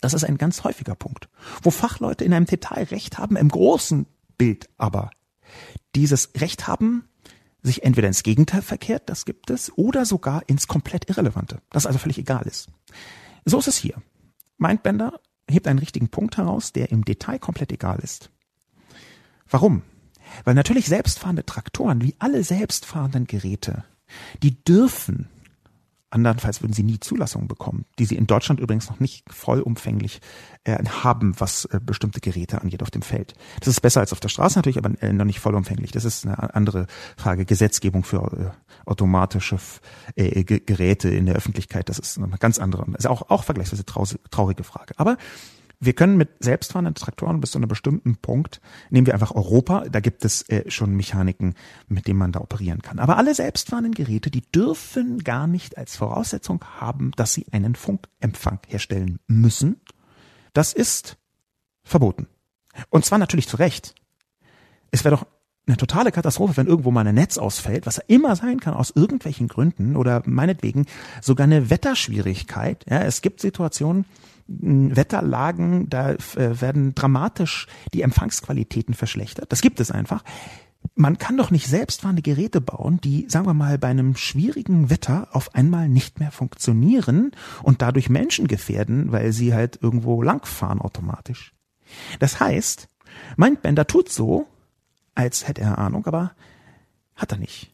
[0.00, 1.28] Das ist ein ganz häufiger Punkt.
[1.62, 4.06] Wo Fachleute in einem Detail recht haben, im großen
[4.38, 5.10] Bild aber
[5.94, 7.08] dieses Recht haben,
[7.62, 11.98] sich entweder ins Gegenteil verkehrt, das gibt es, oder sogar ins komplett Irrelevante, das also
[11.98, 12.68] völlig egal ist.
[13.44, 14.00] So ist es hier.
[14.58, 15.20] Mindbender
[15.50, 18.30] hebt einen richtigen Punkt heraus, der im Detail komplett egal ist.
[19.50, 19.82] Warum?
[20.44, 23.84] Weil natürlich selbstfahrende Traktoren, wie alle selbstfahrenden Geräte,
[24.42, 25.28] die dürfen
[26.10, 30.20] Andernfalls würden sie nie Zulassungen bekommen, die sie in Deutschland übrigens noch nicht vollumfänglich
[30.64, 33.34] äh, haben, was äh, bestimmte Geräte angeht auf dem Feld.
[33.60, 35.90] Das ist besser als auf der Straße natürlich, aber äh, noch nicht vollumfänglich.
[35.90, 37.44] Das ist eine andere Frage.
[37.44, 39.58] Gesetzgebung für äh, automatische
[40.14, 44.64] äh, Geräte in der Öffentlichkeit, das ist eine ganz andere, ist auch, auch vergleichsweise traurige
[44.64, 44.94] Frage.
[44.96, 45.16] Aber
[45.80, 48.60] wir können mit selbstfahrenden Traktoren bis zu einem bestimmten Punkt,
[48.90, 51.54] nehmen wir einfach Europa, da gibt es äh, schon Mechaniken,
[51.86, 52.98] mit denen man da operieren kann.
[52.98, 58.58] Aber alle selbstfahrenden Geräte, die dürfen gar nicht als Voraussetzung haben, dass sie einen Funkempfang
[58.66, 59.80] herstellen müssen.
[60.52, 61.16] Das ist
[61.84, 62.26] verboten.
[62.90, 63.94] Und zwar natürlich zu Recht.
[64.90, 65.26] Es wäre doch
[65.68, 69.48] eine totale Katastrophe, wenn irgendwo mal ein Netz ausfällt, was immer sein kann aus irgendwelchen
[69.48, 70.86] Gründen oder meinetwegen
[71.20, 72.84] sogar eine Wetterschwierigkeit.
[72.88, 74.06] Ja, es gibt Situationen,
[74.48, 79.52] Wetterlagen, da äh, werden dramatisch die Empfangsqualitäten verschlechtert.
[79.52, 80.24] Das gibt es einfach.
[80.94, 85.28] Man kann doch nicht selbstfahrende Geräte bauen, die, sagen wir mal, bei einem schwierigen Wetter
[85.32, 87.32] auf einmal nicht mehr funktionieren
[87.62, 91.52] und dadurch Menschen gefährden, weil sie halt irgendwo langfahren automatisch.
[92.18, 92.88] Das heißt,
[93.36, 94.46] Mindbender tut so,
[95.14, 96.32] als hätte er Ahnung, aber
[97.16, 97.72] hat er nicht.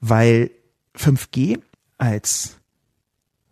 [0.00, 0.50] Weil
[0.96, 1.60] 5G
[1.98, 2.58] als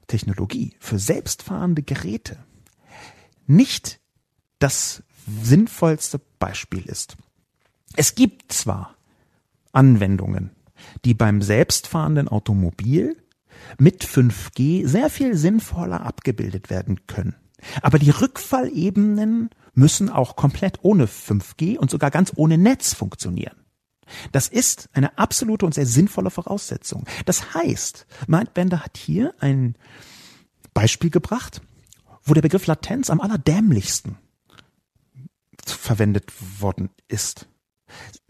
[0.06, 2.38] Technologie für selbstfahrende Geräte
[3.46, 4.00] nicht
[4.58, 5.02] das
[5.42, 7.16] sinnvollste Beispiel ist.
[7.96, 8.96] Es gibt zwar
[9.72, 10.50] Anwendungen,
[11.04, 13.16] die beim selbstfahrenden Automobil
[13.78, 17.34] mit 5G sehr viel sinnvoller abgebildet werden können.
[17.82, 23.56] Aber die Rückfallebenen müssen auch komplett ohne 5G und sogar ganz ohne Netz funktionieren.
[24.32, 27.04] Das ist eine absolute und sehr sinnvolle Voraussetzung.
[27.24, 29.76] Das heißt, Mindbender hat hier ein
[30.72, 31.60] Beispiel gebracht,
[32.22, 34.16] wo der Begriff Latenz am allerdämlichsten
[35.66, 37.46] verwendet worden ist.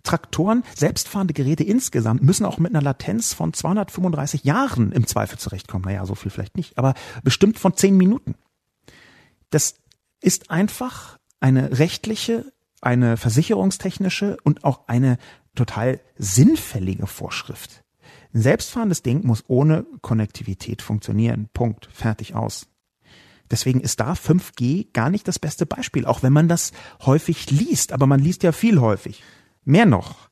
[0.03, 5.85] Traktoren, selbstfahrende Geräte insgesamt müssen auch mit einer Latenz von 235 Jahren im Zweifel zurechtkommen.
[5.87, 8.35] Naja, so viel vielleicht nicht, aber bestimmt von 10 Minuten.
[9.51, 9.77] Das
[10.21, 15.17] ist einfach eine rechtliche, eine versicherungstechnische und auch eine
[15.55, 17.85] total sinnfällige Vorschrift.
[18.33, 21.49] Ein selbstfahrendes Ding muss ohne Konnektivität funktionieren.
[21.53, 21.89] Punkt.
[21.93, 22.67] Fertig aus.
[23.51, 26.73] Deswegen ist da 5G gar nicht das beste Beispiel, auch wenn man das
[27.05, 29.23] häufig liest, aber man liest ja viel häufig.
[29.65, 30.29] Mehr noch,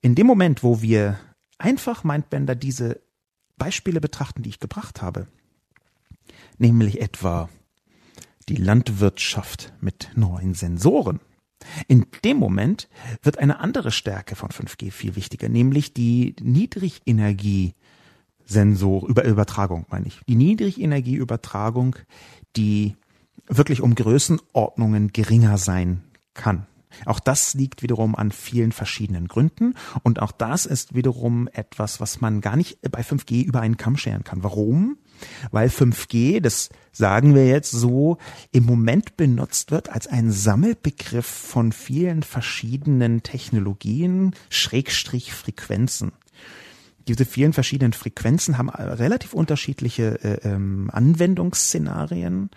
[0.00, 1.18] in dem Moment, wo wir
[1.58, 3.00] einfach Mindbender diese
[3.56, 5.26] Beispiele betrachten, die ich gebracht habe,
[6.58, 7.48] nämlich etwa
[8.48, 11.20] die Landwirtschaft mit neuen Sensoren,
[11.88, 12.88] in dem Moment
[13.22, 20.20] wird eine andere Stärke von 5G viel wichtiger, nämlich die Niedrigenergiesensor über Übertragung meine ich.
[20.26, 21.96] Die Niedrigenergieübertragung,
[22.56, 22.96] die
[23.46, 26.02] wirklich um Größenordnungen geringer sein
[26.34, 26.66] kann.
[27.06, 32.20] Auch das liegt wiederum an vielen verschiedenen Gründen und auch das ist wiederum etwas, was
[32.20, 34.42] man gar nicht bei 5G über einen Kamm scheren kann.
[34.42, 34.96] Warum?
[35.50, 38.18] weil 5G, das sagen wir jetzt so,
[38.52, 46.12] im Moment benutzt wird als ein Sammelbegriff von vielen verschiedenen Technologien, Schrägstrich Frequenzen.
[47.10, 52.50] Diese vielen verschiedenen Frequenzen haben relativ unterschiedliche äh, ähm, Anwendungsszenarien.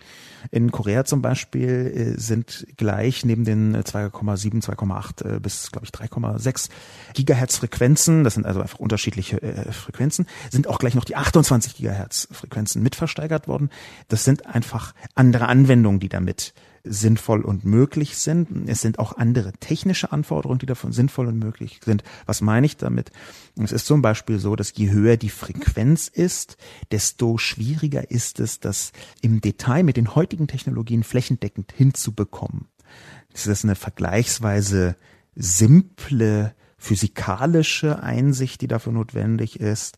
[0.52, 5.92] In Korea zum Beispiel äh, sind gleich neben den 2,7, 2,8 äh, bis, glaube ich,
[5.92, 6.68] 3,6
[7.14, 11.74] Gigahertz Frequenzen, das sind also einfach unterschiedliche äh, Frequenzen, sind auch gleich noch die 28
[11.74, 13.70] Gigahertz Frequenzen mit versteigert worden.
[14.06, 18.68] Das sind einfach andere Anwendungen, die damit sinnvoll und möglich sind.
[18.68, 22.04] Es sind auch andere technische Anforderungen, die davon sinnvoll und möglich sind.
[22.26, 23.10] Was meine ich damit?
[23.56, 26.58] Es ist zum Beispiel so, dass je höher die Frequenz ist,
[26.92, 28.92] desto schwieriger ist es, das
[29.22, 32.68] im Detail mit den heutigen Technologien flächendeckend hinzubekommen.
[33.32, 34.96] Das ist eine vergleichsweise
[35.34, 39.96] simple physikalische Einsicht, die dafür notwendig ist.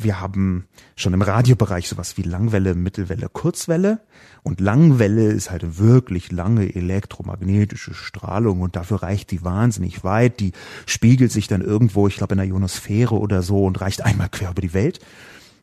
[0.00, 4.00] Wir haben schon im Radiobereich sowas wie Langwelle, Mittelwelle, Kurzwelle.
[4.42, 10.40] Und Langwelle ist halt wirklich lange elektromagnetische Strahlung und dafür reicht die wahnsinnig weit.
[10.40, 10.52] Die
[10.86, 14.50] spiegelt sich dann irgendwo, ich glaube in der Ionosphäre oder so und reicht einmal quer
[14.50, 15.00] über die Welt.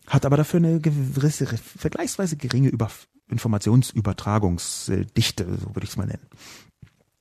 [0.08, 2.89] Hat aber dafür eine gewisse, vergleichsweise geringe über
[3.30, 6.26] Informationsübertragungsdichte, so würde ich es mal nennen.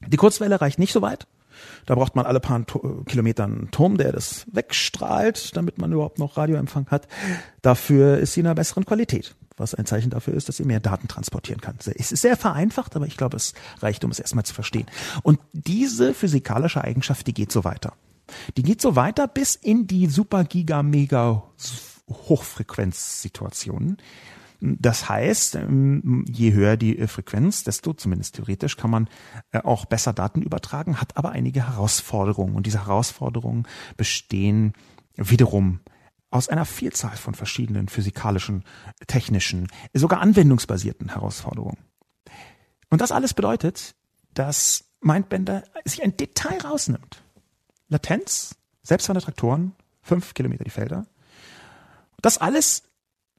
[0.07, 1.27] Die Kurzwelle reicht nicht so weit.
[1.87, 2.65] Da braucht man alle paar
[3.07, 7.09] Kilometer einen Turm, der das wegstrahlt, damit man überhaupt noch Radioempfang hat.
[7.63, 10.81] Dafür ist sie in einer besseren Qualität, was ein Zeichen dafür ist, dass sie mehr
[10.81, 11.77] Daten transportieren kann.
[11.79, 14.87] Es ist sehr vereinfacht, aber ich glaube, es reicht, um es erstmal zu verstehen.
[15.23, 17.95] Und diese physikalische Eigenschaft, die geht so weiter.
[18.57, 21.43] Die geht so weiter bis in die super giga mega
[22.09, 23.99] Hochfrequenzsituationen,
[24.65, 29.09] das heißt, ähm, je höher die äh, Frequenz, desto zumindest theoretisch kann man
[29.53, 32.55] äh, auch besser Daten übertragen, hat aber einige Herausforderungen.
[32.55, 34.73] Und diese Herausforderungen bestehen
[35.17, 35.81] wiederum
[36.31, 38.65] aus einer Vielzahl von verschiedenen physikalischen,
[39.07, 41.79] technischen, sogar anwendungsbasierten Herausforderungen.
[42.91, 43.95] Und das alles bedeutet,
[44.33, 47.23] dass Mindbender sich ein Detail rausnimmt.
[47.89, 51.07] Latenz, selbstfahrende Traktoren, fünf Kilometer die Felder.
[52.23, 52.85] Das alles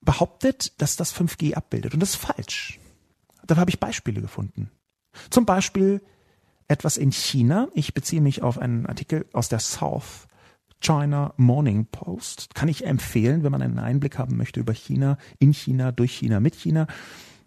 [0.05, 1.93] behauptet, dass das 5G abbildet.
[1.93, 2.79] Und das ist falsch.
[3.45, 4.71] Dafür habe ich Beispiele gefunden.
[5.29, 6.01] Zum Beispiel
[6.67, 7.67] etwas in China.
[7.73, 10.27] Ich beziehe mich auf einen Artikel aus der South
[10.79, 12.53] China Morning Post.
[12.53, 16.39] Kann ich empfehlen, wenn man einen Einblick haben möchte über China, in China, durch China,
[16.39, 16.87] mit China.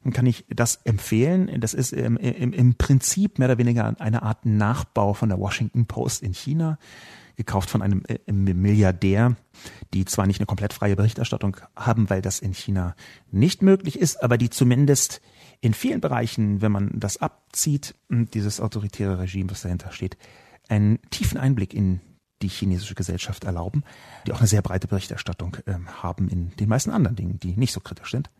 [0.04, 1.60] Dann kann ich das empfehlen.
[1.60, 5.86] Das ist im, im, im Prinzip mehr oder weniger eine Art Nachbau von der Washington
[5.86, 6.78] Post in China
[7.38, 9.36] gekauft von einem äh, Milliardär,
[9.94, 12.94] die zwar nicht eine komplett freie Berichterstattung haben, weil das in China
[13.30, 15.22] nicht möglich ist, aber die zumindest
[15.60, 20.18] in vielen Bereichen, wenn man das abzieht, dieses autoritäre Regime, was dahinter steht,
[20.68, 22.00] einen tiefen Einblick in
[22.42, 23.84] die chinesische Gesellschaft erlauben,
[24.26, 27.72] die auch eine sehr breite Berichterstattung äh, haben in den meisten anderen Dingen, die nicht
[27.72, 28.30] so kritisch sind.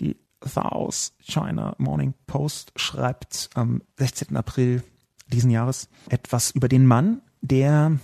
[0.00, 4.36] Die South China Morning Post schreibt am 16.
[4.36, 4.82] April
[5.28, 7.98] diesen Jahres etwas über den Mann, der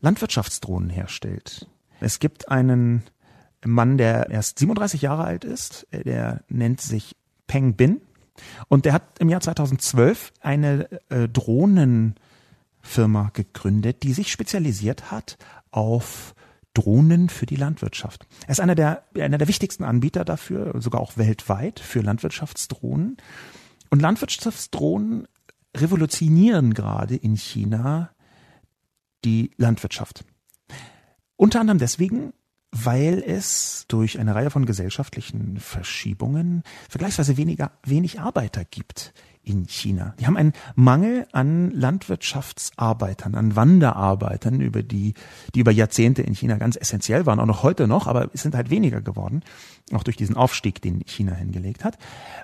[0.00, 1.68] Landwirtschaftsdrohnen herstellt.
[2.00, 3.04] Es gibt einen
[3.64, 7.16] Mann, der erst 37 Jahre alt ist, der nennt sich
[7.46, 8.02] Peng Bin
[8.68, 15.38] und der hat im Jahr 2012 eine äh, Drohnenfirma gegründet, die sich spezialisiert hat
[15.70, 16.34] auf
[16.74, 18.26] Drohnen für die Landwirtschaft.
[18.46, 23.18] Er ist einer der, einer der wichtigsten Anbieter dafür, sogar auch weltweit für Landwirtschaftsdrohnen.
[23.90, 25.28] Und Landwirtschaftsdrohnen
[25.76, 28.10] revolutionieren gerade in China
[29.24, 30.24] die Landwirtschaft.
[31.36, 32.32] Unter anderem deswegen,
[32.70, 39.12] weil es durch eine Reihe von gesellschaftlichen Verschiebungen vergleichsweise weniger, wenig Arbeiter gibt
[39.44, 40.14] in China.
[40.18, 45.14] Die haben einen Mangel an Landwirtschaftsarbeitern, an Wanderarbeitern, über die,
[45.54, 48.54] die über Jahrzehnte in China ganz essentiell waren, auch noch heute noch, aber es sind
[48.54, 49.42] halt weniger geworden,
[49.92, 51.98] auch durch diesen Aufstieg, den China hingelegt hat.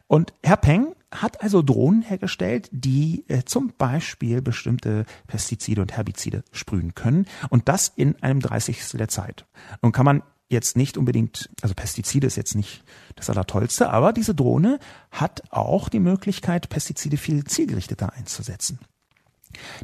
[0.09, 6.45] Und Herr Peng hat also Drohnen hergestellt, die äh, zum Beispiel bestimmte Pestizide und Herbizide
[6.53, 8.91] sprühen können und das in einem 30.
[8.93, 9.47] der Zeit.
[9.83, 12.83] Nun kann man jetzt nicht unbedingt, also Pestizide ist jetzt nicht
[13.17, 14.79] das Allertollste, aber diese Drohne
[15.11, 18.79] hat auch die Möglichkeit, Pestizide viel zielgerichteter einzusetzen.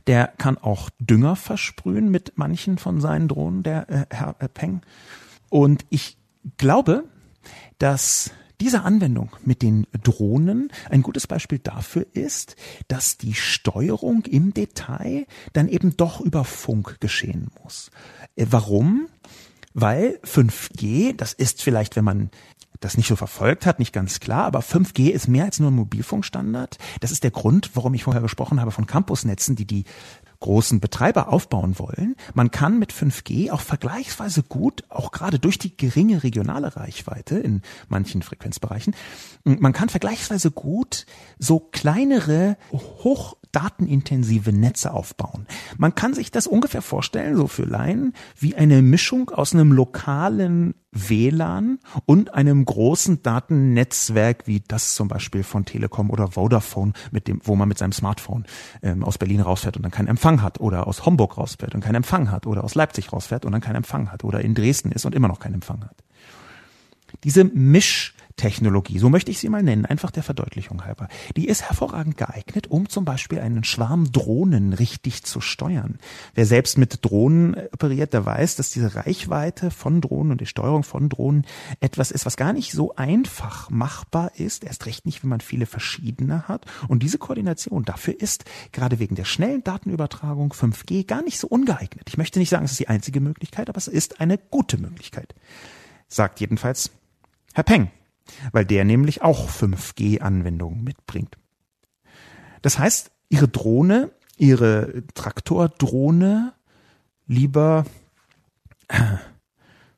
[0.07, 4.83] Der kann auch Dünger versprühen mit manchen von seinen Drohnen, der äh, Herr äh, Peng.
[5.49, 6.19] Und ich
[6.59, 7.05] glaube,
[7.79, 8.31] dass
[8.64, 12.57] diese Anwendung mit den Drohnen ein gutes Beispiel dafür ist,
[12.88, 17.90] dass die Steuerung im Detail dann eben doch über Funk geschehen muss.
[18.37, 19.09] Äh, warum?
[19.74, 22.31] Weil 5G, das ist vielleicht, wenn man
[22.81, 25.74] das nicht so verfolgt hat, nicht ganz klar, aber 5G ist mehr als nur ein
[25.74, 26.79] Mobilfunkstandard.
[27.00, 29.85] Das ist der Grund, warum ich vorher gesprochen habe von Campusnetzen, die die
[30.40, 35.77] großen Betreiber aufbauen wollen, man kann mit 5G auch vergleichsweise gut, auch gerade durch die
[35.77, 38.95] geringe regionale Reichweite in manchen Frequenzbereichen,
[39.45, 41.07] man kann vergleichsweise gut
[41.39, 45.47] so kleinere, hochdatenintensive Netze aufbauen.
[45.76, 50.74] Man kann sich das ungefähr vorstellen, so für Laien, wie eine Mischung aus einem lokalen
[50.95, 57.40] WLAN und einem großen Datennetzwerk wie das zum Beispiel von Telekom oder Vodafone, mit dem,
[57.45, 58.45] wo man mit seinem Smartphone
[58.82, 61.97] ähm, aus Berlin rausfährt und dann keinen Empfang hat oder aus Homburg rausfährt und keinen
[61.97, 65.05] Empfang hat oder aus Leipzig rausfährt und dann keinen Empfang hat oder in Dresden ist
[65.05, 65.97] und immer noch keinen Empfang hat.
[67.22, 71.09] Diese Misch Technologie, so möchte ich sie mal nennen, einfach der Verdeutlichung halber.
[71.37, 75.99] Die ist hervorragend geeignet, um zum Beispiel einen Schwarm Drohnen richtig zu steuern.
[76.35, 80.82] Wer selbst mit Drohnen operiert, der weiß, dass diese Reichweite von Drohnen und die Steuerung
[80.82, 81.47] von Drohnen
[81.80, 85.66] etwas ist, was gar nicht so einfach machbar ist, erst recht nicht, wenn man viele
[85.66, 86.66] verschiedene hat.
[86.89, 92.09] Und diese Koordination dafür ist gerade wegen der schnellen Datenübertragung 5G gar nicht so ungeeignet.
[92.09, 95.35] Ich möchte nicht sagen, es ist die einzige Möglichkeit, aber es ist eine gute Möglichkeit.
[96.09, 96.91] Sagt jedenfalls
[97.55, 97.93] Herr Peng,
[98.53, 101.37] weil der nämlich auch 5G-Anwendungen mitbringt.
[102.62, 106.55] Das heißt, Ihre Drohne, Ihre Traktordrohne,
[107.27, 107.85] lieber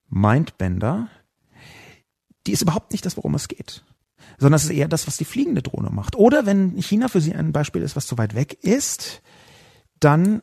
[0.09, 1.09] Mindbender,
[2.47, 3.85] die ist überhaupt nicht das, worum es geht,
[4.39, 6.17] sondern es ist eher das, was die fliegende Drohne macht.
[6.17, 9.23] Oder wenn China für Sie ein Beispiel ist, was zu weit weg ist,
[10.01, 10.43] dann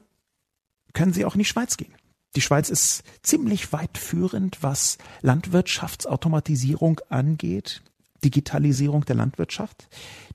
[0.93, 1.93] können Sie auch in die Schweiz gehen.
[2.35, 7.83] Die Schweiz ist ziemlich weit führend, was Landwirtschaftsautomatisierung angeht,
[8.23, 9.87] Digitalisierung der Landwirtschaft.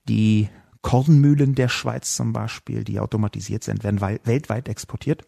[0.08, 0.48] Die
[0.82, 5.24] Kornmühlen der Schweiz zum Beispiel, die automatisiert sind, werden weltweit exportiert.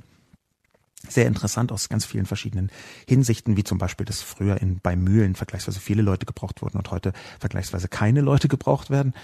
[1.08, 2.70] Sehr interessant aus ganz vielen verschiedenen
[3.08, 6.90] Hinsichten, wie zum Beispiel, dass früher in, bei Mühlen vergleichsweise viele Leute gebraucht wurden und
[6.90, 9.14] heute vergleichsweise keine Leute gebraucht werden.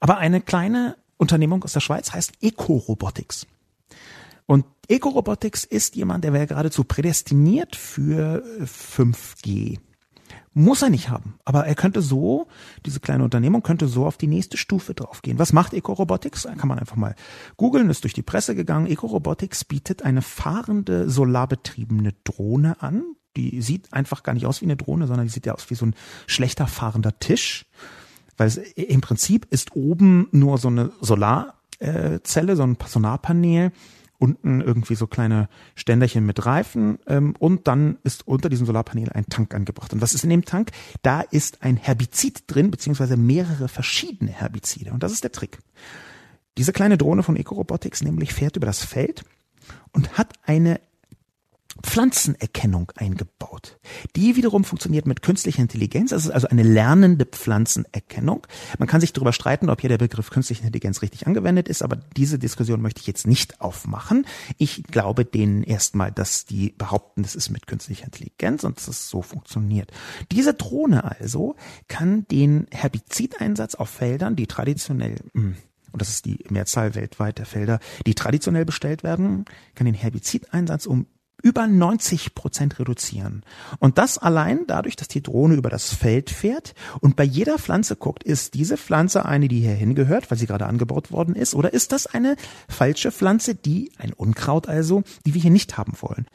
[0.00, 3.46] Aber eine kleine Unternehmung aus der Schweiz heißt Eco-Robotics.
[4.46, 9.78] Und Eco-Robotics ist jemand, der wäre geradezu prädestiniert für 5G.
[10.54, 12.46] Muss er nicht haben, aber er könnte so,
[12.86, 15.38] diese kleine Unternehmung könnte so auf die nächste Stufe draufgehen.
[15.38, 16.44] Was macht Eco-Robotics?
[16.56, 17.14] Kann man einfach mal
[17.58, 18.86] googeln, ist durch die Presse gegangen.
[18.86, 23.04] Eco-Robotics bietet eine fahrende, solarbetriebene Drohne an.
[23.36, 25.74] Die sieht einfach gar nicht aus wie eine Drohne, sondern die sieht ja aus wie
[25.74, 25.94] so ein
[26.26, 27.66] schlechter fahrender Tisch.
[28.38, 33.72] Weil es im Prinzip ist oben nur so eine Solarzelle, so ein Solarpanel
[34.18, 39.26] unten irgendwie so kleine Ständerchen mit Reifen ähm, und dann ist unter diesem Solarpanel ein
[39.26, 39.92] Tank angebracht.
[39.92, 40.70] Und was ist in dem Tank?
[41.02, 44.92] Da ist ein Herbizid drin, beziehungsweise mehrere verschiedene Herbizide.
[44.92, 45.58] Und das ist der Trick.
[46.58, 49.24] Diese kleine Drohne von Ecorobotics nämlich fährt über das Feld
[49.92, 50.80] und hat eine
[51.82, 53.78] Pflanzenerkennung eingebaut.
[54.16, 56.10] Die wiederum funktioniert mit künstlicher Intelligenz.
[56.10, 58.46] Das ist also eine lernende Pflanzenerkennung.
[58.78, 61.96] Man kann sich darüber streiten, ob hier der Begriff künstliche Intelligenz richtig angewendet ist, aber
[61.96, 64.26] diese Diskussion möchte ich jetzt nicht aufmachen.
[64.58, 69.08] Ich glaube denen erstmal, dass die behaupten, das ist mit künstlicher Intelligenz und dass es
[69.08, 69.90] so funktioniert.
[70.32, 71.56] Diese Drohne also
[71.88, 75.56] kann den Herbizideinsatz auf Feldern, die traditionell hm,
[75.96, 80.84] und das ist die Mehrzahl weltweit der Felder, die traditionell bestellt werden, kann den Herbizideinsatz
[80.84, 81.06] um
[81.42, 83.42] über 90 Prozent reduzieren.
[83.78, 87.96] Und das allein dadurch, dass die Drohne über das Feld fährt und bei jeder Pflanze
[87.96, 91.72] guckt, ist diese Pflanze eine, die hier hingehört, weil sie gerade angebaut worden ist, oder
[91.72, 92.36] ist das eine
[92.68, 96.26] falsche Pflanze, die, ein Unkraut also, die wir hier nicht haben wollen.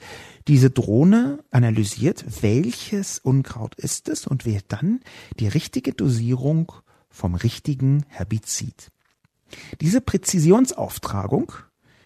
[0.47, 5.02] Diese Drohne analysiert, welches Unkraut ist es und wählt dann
[5.39, 6.72] die richtige Dosierung
[7.10, 8.91] vom richtigen Herbizid.
[9.82, 11.52] Diese Präzisionsauftragung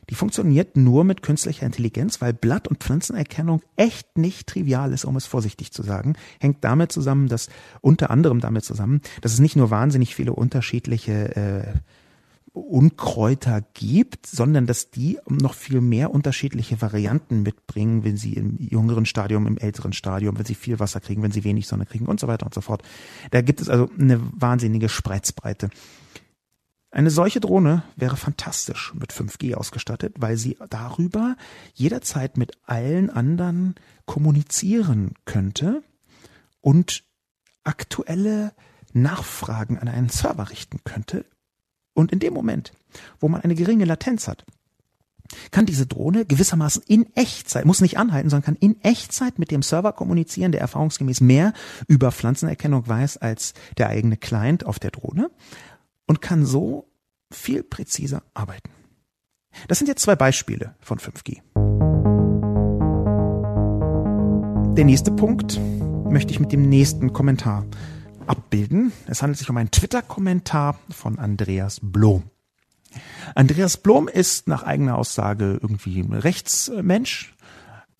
[0.09, 5.15] die funktioniert nur mit künstlicher Intelligenz, weil Blatt- und Pflanzenerkennung echt nicht trivial ist, um
[5.15, 6.15] es vorsichtig zu sagen.
[6.39, 7.49] Hängt damit zusammen, dass
[7.81, 11.73] unter anderem damit zusammen, dass es nicht nur wahnsinnig viele unterschiedliche äh,
[12.55, 19.05] Unkräuter gibt, sondern dass die noch viel mehr unterschiedliche Varianten mitbringen, wenn sie im jüngeren
[19.05, 22.19] Stadium, im älteren Stadium, wenn sie viel Wasser kriegen, wenn sie wenig Sonne kriegen und
[22.19, 22.81] so weiter und so fort.
[23.31, 25.69] Da gibt es also eine wahnsinnige Spreizbreite.
[26.95, 31.35] Eine solche Drohne wäre fantastisch mit 5G ausgestattet, weil sie darüber
[31.73, 33.75] jederzeit mit allen anderen
[34.05, 35.83] kommunizieren könnte
[36.61, 37.03] und
[37.65, 38.53] aktuelle
[38.93, 41.25] Nachfragen an einen Server richten könnte.
[41.93, 42.71] Und in dem Moment,
[43.19, 44.45] wo man eine geringe Latenz hat,
[45.51, 49.63] kann diese Drohne gewissermaßen in Echtzeit, muss nicht anhalten, sondern kann in Echtzeit mit dem
[49.63, 51.51] Server kommunizieren, der erfahrungsgemäß mehr
[51.89, 55.29] über Pflanzenerkennung weiß als der eigene Client auf der Drohne
[56.07, 56.89] und kann so
[57.31, 58.69] viel präziser arbeiten.
[59.67, 61.41] Das sind jetzt zwei Beispiele von 5G.
[64.75, 65.59] Der nächste Punkt
[66.09, 67.65] möchte ich mit dem nächsten Kommentar
[68.27, 68.91] abbilden.
[69.07, 72.23] Es handelt sich um einen Twitter-Kommentar von Andreas Bloh.
[73.33, 77.34] Andreas Blom ist nach eigener Aussage irgendwie ein Rechtsmensch,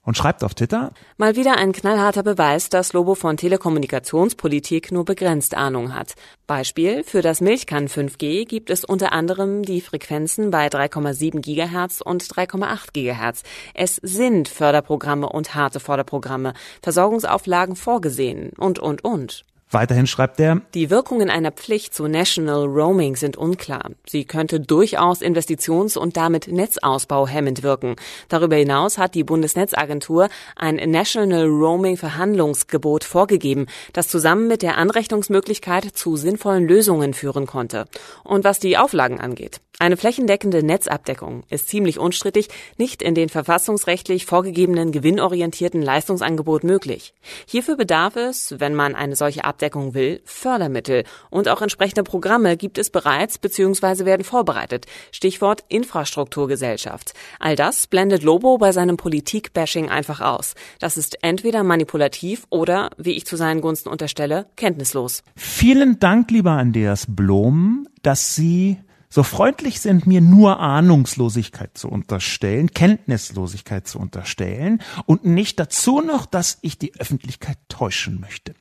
[0.06, 0.92] und schreibt auf Twitter.
[1.18, 6.16] Mal wieder ein knallharter Beweis, dass Lobo von Telekommunikationspolitik nur begrenzt Ahnung hat.
[6.48, 12.24] Beispiel, für das Milchkannen 5G gibt es unter anderem die Frequenzen bei 3,7 Gigahertz und
[12.24, 13.44] 3,8 Gigahertz.
[13.74, 19.44] Es sind Förderprogramme und harte Förderprogramme, Versorgungsauflagen vorgesehen und, und, und.
[19.72, 23.90] Weiterhin schreibt er, die Wirkungen einer Pflicht zu National Roaming sind unklar.
[24.08, 27.96] Sie könnte durchaus Investitions- und damit Netzausbau hemmend wirken.
[28.30, 35.86] Darüber hinaus hat die Bundesnetzagentur ein National Roaming Verhandlungsgebot vorgegeben, das zusammen mit der Anrechnungsmöglichkeit
[35.86, 37.86] zu sinnvollen Lösungen führen konnte.
[38.24, 42.48] Und was die Auflagen angeht, eine flächendeckende Netzabdeckung ist ziemlich unstrittig
[42.78, 47.14] nicht in den verfassungsrechtlich vorgegebenen gewinnorientierten Leistungsangebot möglich.
[47.46, 52.78] Hierfür bedarf es, wenn man eine solche Abdeckung will, Fördermittel und auch entsprechende Programme gibt
[52.78, 54.06] es bereits bzw.
[54.06, 54.86] werden vorbereitet.
[55.12, 57.14] Stichwort Infrastrukturgesellschaft.
[57.40, 60.56] All das blendet Lobo bei seinem Politikbashing einfach aus.
[60.80, 65.24] Das ist entweder manipulativ oder, wie ich zu seinen Gunsten unterstelle, kenntnislos.
[65.36, 68.78] Vielen Dank, lieber Andreas Blom, dass Sie
[69.10, 76.26] so freundlich sind, mir nur Ahnungslosigkeit zu unterstellen, Kenntnislosigkeit zu unterstellen und nicht dazu noch,
[76.26, 78.56] dass ich die Öffentlichkeit täuschen möchte.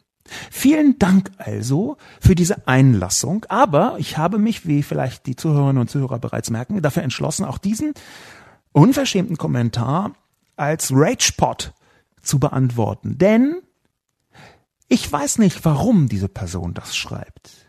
[0.51, 5.90] Vielen Dank also für diese Einlassung, aber ich habe mich, wie vielleicht die Zuhörerinnen und
[5.90, 7.92] Zuhörer bereits merken, dafür entschlossen, auch diesen
[8.72, 10.12] unverschämten Kommentar
[10.57, 11.74] als Ragepot
[12.22, 13.18] zu beantworten.
[13.18, 13.61] Denn
[14.88, 17.64] ich weiß nicht, warum diese Person das schreibt.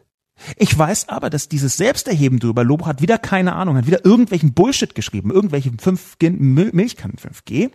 [0.57, 4.53] Ich weiß aber, dass dieses Selbsterheben drüber, Lobo hat wieder keine Ahnung, hat wieder irgendwelchen
[4.53, 7.71] Bullshit geschrieben, irgendwelche 5G, Milchkannen 5G,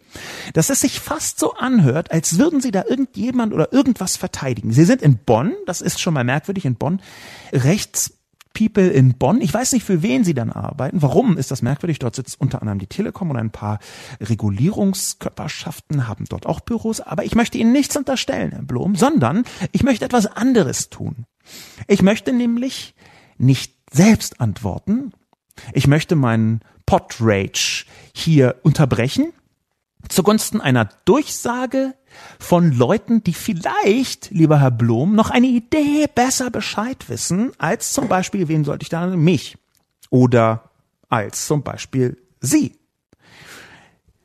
[0.52, 4.72] dass es sich fast so anhört, als würden sie da irgendjemand oder irgendwas verteidigen.
[4.72, 7.00] Sie sind in Bonn, das ist schon mal merkwürdig, in Bonn,
[7.52, 8.14] rechts
[8.52, 9.40] People in Bonn.
[9.40, 11.02] Ich weiß nicht, für wen sie dann arbeiten.
[11.02, 11.98] Warum ist das merkwürdig?
[11.98, 13.78] Dort sitzt unter anderem die Telekom und ein paar
[14.20, 17.00] Regulierungskörperschaften haben dort auch Büros.
[17.00, 21.26] Aber ich möchte Ihnen nichts unterstellen, Herr Blom, sondern ich möchte etwas anderes tun.
[21.86, 22.94] Ich möchte nämlich
[23.38, 25.12] nicht selbst antworten.
[25.72, 29.32] Ich möchte meinen Podrage hier unterbrechen
[30.08, 31.94] zugunsten einer Durchsage
[32.38, 38.08] von Leuten, die vielleicht, lieber Herr Blom, noch eine Idee besser Bescheid wissen, als zum
[38.08, 39.58] Beispiel, wen sollte ich da, mich
[40.08, 40.70] oder
[41.08, 42.79] als zum Beispiel Sie.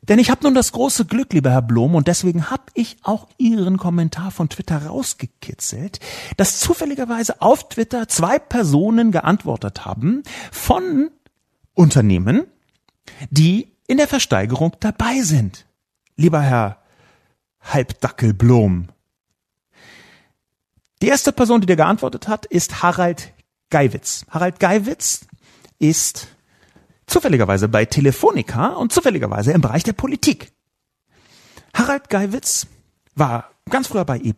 [0.08, 3.28] Denn ich habe nun das große Glück, lieber Herr Blom, und deswegen habe ich auch
[3.38, 5.98] Ihren Kommentar von Twitter rausgekitzelt,
[6.36, 11.10] dass zufälligerweise auf Twitter zwei Personen geantwortet haben von
[11.74, 12.46] Unternehmen,
[13.30, 15.66] die in der Versteigerung dabei sind.
[16.16, 16.78] Lieber Herr
[17.60, 18.88] Halbdackel Blom.
[21.02, 23.32] Die erste Person, die dir geantwortet hat, ist Harald
[23.70, 24.24] Geiwitz.
[24.30, 25.26] Harald Geiwitz
[25.78, 26.28] ist
[27.06, 30.52] zufälligerweise bei Telefonica und zufälligerweise im Bereich der Politik.
[31.74, 32.66] Harald Geiwitz
[33.14, 34.34] war ganz früher bei E+.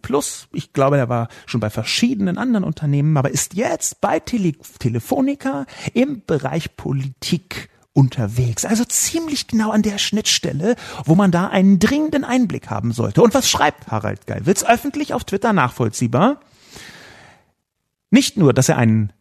[0.53, 5.67] Ich glaube, er war schon bei verschiedenen anderen Unternehmen, aber ist jetzt bei Tele Telefonica
[5.95, 8.65] im Bereich Politik unterwegs.
[8.65, 13.23] Also ziemlich genau an der Schnittstelle, wo man da einen dringenden Einblick haben sollte.
[13.23, 16.41] Und was schreibt Harald Geiwitz öffentlich auf Twitter nachvollziehbar?
[18.11, 19.13] Nicht nur, dass er einen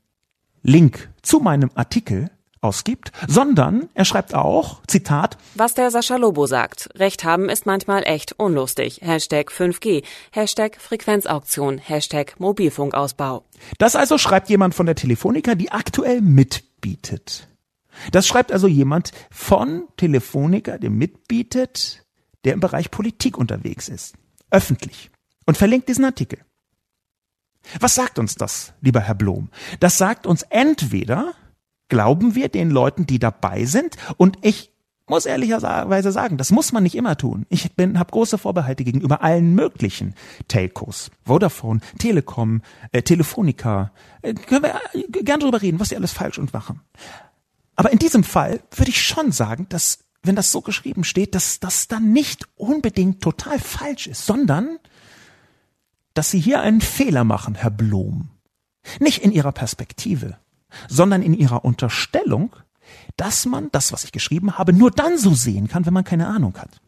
[0.61, 2.29] Link zu meinem Artikel
[2.61, 8.03] ausgibt, sondern er schreibt auch, Zitat, Was der Sascha Lobo sagt, Recht haben ist manchmal
[8.03, 8.99] echt unlustig.
[9.01, 13.43] Hashtag 5G, Hashtag Frequenzauktion, Hashtag Mobilfunkausbau.
[13.77, 17.47] Das also schreibt jemand von der Telefonica, die aktuell mitbietet.
[18.11, 22.05] Das schreibt also jemand von Telefonica, der mitbietet,
[22.43, 24.15] der im Bereich Politik unterwegs ist.
[24.51, 25.09] Öffentlich.
[25.45, 26.39] Und verlinkt diesen Artikel.
[27.79, 29.49] Was sagt uns das, lieber Herr Blom?
[29.79, 31.33] Das sagt uns entweder,
[31.89, 34.71] glauben wir den Leuten, die dabei sind, und ich
[35.07, 37.45] muss ehrlicherweise sagen, das muss man nicht immer tun.
[37.49, 40.15] Ich bin, habe große Vorbehalte gegenüber allen möglichen
[40.49, 42.61] Telcos, Vodafone, Telekom,
[42.91, 43.91] äh, Telefonica.
[44.21, 46.81] Äh, können wir äh, gern drüber reden, was sie alles falsch und machen.
[47.75, 51.59] Aber in diesem Fall würde ich schon sagen, dass, wenn das so geschrieben steht, dass
[51.59, 54.77] das dann nicht unbedingt total falsch ist, sondern
[56.15, 58.29] dass Sie hier einen Fehler machen, Herr Blom.
[58.99, 60.37] Nicht in Ihrer Perspektive,
[60.87, 62.55] sondern in Ihrer Unterstellung,
[63.15, 66.27] dass man das, was ich geschrieben habe, nur dann so sehen kann, wenn man keine
[66.27, 66.79] Ahnung hat.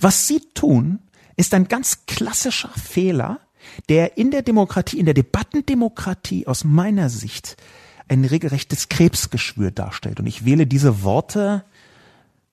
[0.00, 1.00] Was Sie tun,
[1.36, 3.40] ist ein ganz klassischer Fehler,
[3.88, 7.56] der in der Demokratie, in der Debattendemokratie aus meiner Sicht
[8.08, 10.18] ein regelrechtes Krebsgeschwür darstellt.
[10.18, 11.64] Und ich wähle diese Worte,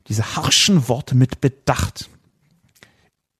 [0.07, 2.09] diese harschen Worte mit Bedacht.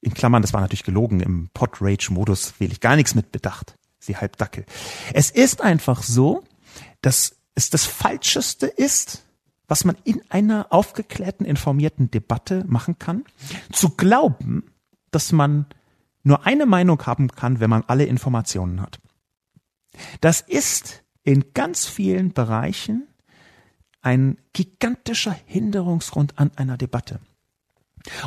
[0.02, 3.76] In Klammern, das war natürlich gelogen, im Pod-Rage-Modus wähle ich gar nichts mit Bedacht.
[4.00, 4.66] Sie Halbdackel.
[5.14, 6.44] Es ist einfach so,
[7.02, 9.24] dass es das Falscheste ist,
[9.68, 13.26] was man in einer aufgeklärten, informierten Debatte machen kann,
[13.72, 14.72] zu glauben,
[15.12, 15.66] dass man
[16.24, 19.00] nur eine Meinung haben kann, wenn man alle Informationen hat.
[20.22, 23.08] Das ist in ganz vielen Bereichen
[24.02, 27.20] ein gigantischer Hinderungsgrund an einer Debatte.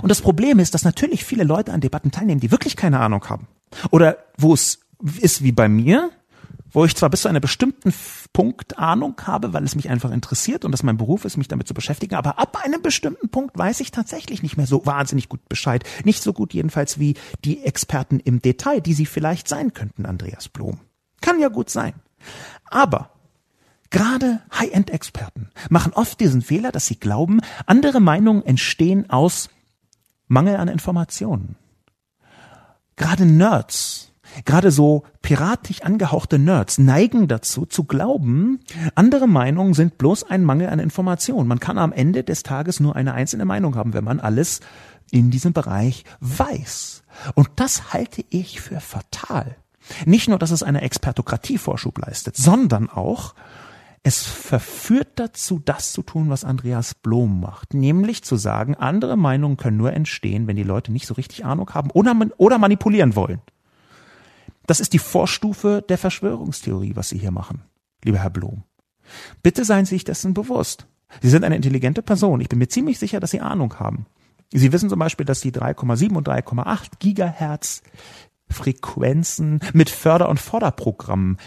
[0.02, 3.26] Und das Problem ist, dass natürlich viele Leute an Debatten teilnehmen, die wirklich keine Ahnung
[3.28, 3.48] haben.
[3.90, 4.80] Oder wo es
[5.20, 6.10] ist wie bei mir,
[6.72, 7.92] wo ich zwar bis zu einem bestimmten
[8.32, 11.66] Punkt Ahnung habe, weil es mich einfach interessiert und das mein Beruf ist, mich damit
[11.68, 15.48] zu beschäftigen, aber ab einem bestimmten Punkt weiß ich tatsächlich nicht mehr so wahnsinnig gut
[15.48, 15.84] Bescheid.
[16.04, 17.14] Nicht so gut jedenfalls wie
[17.44, 20.80] die Experten im Detail, die sie vielleicht sein könnten, Andreas Blom.
[21.20, 21.94] Kann ja gut sein.
[22.70, 23.10] Aber
[23.90, 29.50] gerade High-End-Experten machen oft diesen Fehler, dass sie glauben, andere Meinungen entstehen aus
[30.28, 31.56] Mangel an Informationen.
[32.96, 34.09] Gerade Nerds
[34.44, 38.60] Gerade so piratisch angehauchte Nerds neigen dazu zu glauben,
[38.94, 41.46] andere Meinungen sind bloß ein Mangel an Information.
[41.46, 44.60] Man kann am Ende des Tages nur eine einzelne Meinung haben, wenn man alles
[45.10, 47.02] in diesem Bereich weiß.
[47.34, 49.56] Und das halte ich für fatal.
[50.06, 53.34] Nicht nur, dass es eine Expertokratie Vorschub leistet, sondern auch,
[54.02, 59.58] es verführt dazu, das zu tun, was Andreas Blom macht, nämlich zu sagen, andere Meinungen
[59.58, 63.42] können nur entstehen, wenn die Leute nicht so richtig Ahnung haben oder, oder manipulieren wollen.
[64.70, 67.62] Das ist die Vorstufe der Verschwörungstheorie, was Sie hier machen,
[68.04, 68.62] lieber Herr Blom.
[69.42, 70.86] Bitte seien Sie sich dessen bewusst.
[71.20, 72.40] Sie sind eine intelligente Person.
[72.40, 74.06] Ich bin mir ziemlich sicher, dass Sie Ahnung haben.
[74.52, 77.82] Sie wissen zum Beispiel, dass die 3,7 und 3,8 Gigahertz
[78.48, 81.38] Frequenzen mit Förder- und Förderprogrammen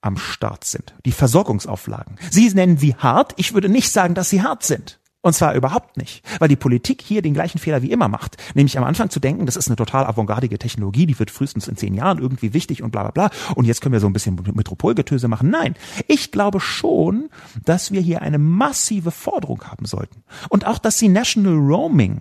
[0.00, 0.94] am Start sind.
[1.04, 2.16] Die Versorgungsauflagen.
[2.30, 3.34] Sie nennen sie hart.
[3.36, 5.01] Ich würde nicht sagen, dass sie hart sind.
[5.22, 8.76] Und zwar überhaupt nicht, weil die Politik hier den gleichen Fehler wie immer macht, nämlich
[8.76, 11.94] am Anfang zu denken, das ist eine total avantgardige Technologie, die wird frühestens in zehn
[11.94, 13.54] Jahren irgendwie wichtig und bla bla bla.
[13.54, 15.48] Und jetzt können wir so ein bisschen Metropolgetöse machen.
[15.48, 15.76] Nein,
[16.08, 17.28] ich glaube schon,
[17.64, 20.24] dass wir hier eine massive Forderung haben sollten.
[20.48, 22.20] Und auch, dass sie National Roaming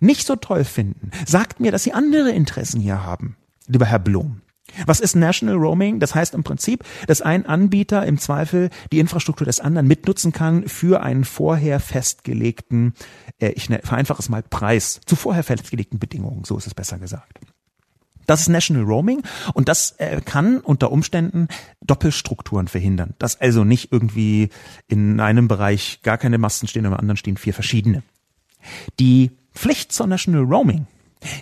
[0.00, 3.36] nicht so toll finden, sagt mir, dass sie andere Interessen hier haben,
[3.66, 4.42] lieber Herr Blum.
[4.86, 6.00] Was ist National Roaming?
[6.00, 10.68] Das heißt im Prinzip, dass ein Anbieter im Zweifel die Infrastruktur des anderen mitnutzen kann
[10.68, 12.94] für einen vorher festgelegten,
[13.38, 16.98] äh, ich ne, vereinfache es mal, Preis, zu vorher festgelegten Bedingungen, so ist es besser
[16.98, 17.40] gesagt.
[18.26, 19.22] Das ist National Roaming
[19.52, 21.48] und das äh, kann unter Umständen
[21.82, 23.14] Doppelstrukturen verhindern.
[23.18, 24.48] Dass also nicht irgendwie
[24.88, 28.02] in einem Bereich gar keine Masten stehen, im anderen stehen vier verschiedene.
[28.98, 30.86] Die Pflicht zur National Roaming,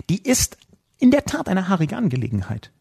[0.09, 0.57] die ist
[0.99, 2.71] in der Tat eine haarige Angelegenheit.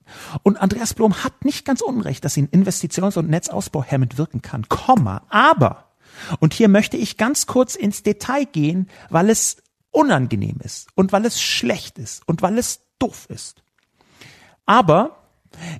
[0.43, 4.69] Und Andreas Blom hat nicht ganz unrecht, dass ihn Investitions- und Netzausbau hemmend wirken kann.
[4.69, 5.23] Komma.
[5.29, 5.93] Aber,
[6.41, 9.57] und hier möchte ich ganz kurz ins Detail gehen, weil es
[9.91, 13.63] unangenehm ist und weil es schlecht ist und weil es doof ist.
[14.67, 15.19] Aber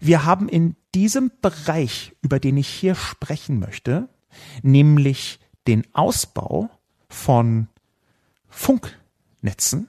[0.01, 4.09] wir haben in diesem Bereich, über den ich hier sprechen möchte,
[4.63, 6.71] nämlich den Ausbau
[7.09, 7.69] von
[8.49, 9.89] Funknetzen,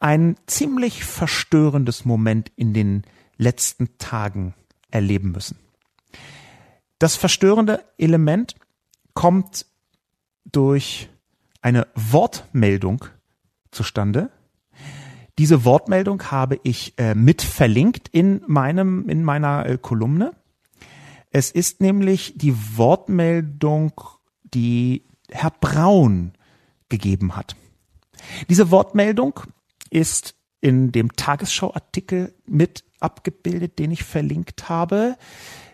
[0.00, 3.04] ein ziemlich verstörendes Moment in den
[3.42, 4.54] letzten Tagen
[4.90, 5.58] erleben müssen.
[6.98, 8.54] Das verstörende Element
[9.14, 9.66] kommt
[10.44, 11.08] durch
[11.60, 13.04] eine Wortmeldung
[13.70, 14.30] zustande.
[15.38, 20.32] Diese Wortmeldung habe ich äh, mit verlinkt in meinem in meiner äh, Kolumne.
[21.30, 23.92] Es ist nämlich die Wortmeldung,
[24.44, 26.32] die Herr Braun
[26.90, 27.56] gegeben hat.
[28.50, 29.40] Diese Wortmeldung
[29.90, 35.16] ist in dem Tagesschau-Artikel mit abgebildet, den ich verlinkt habe.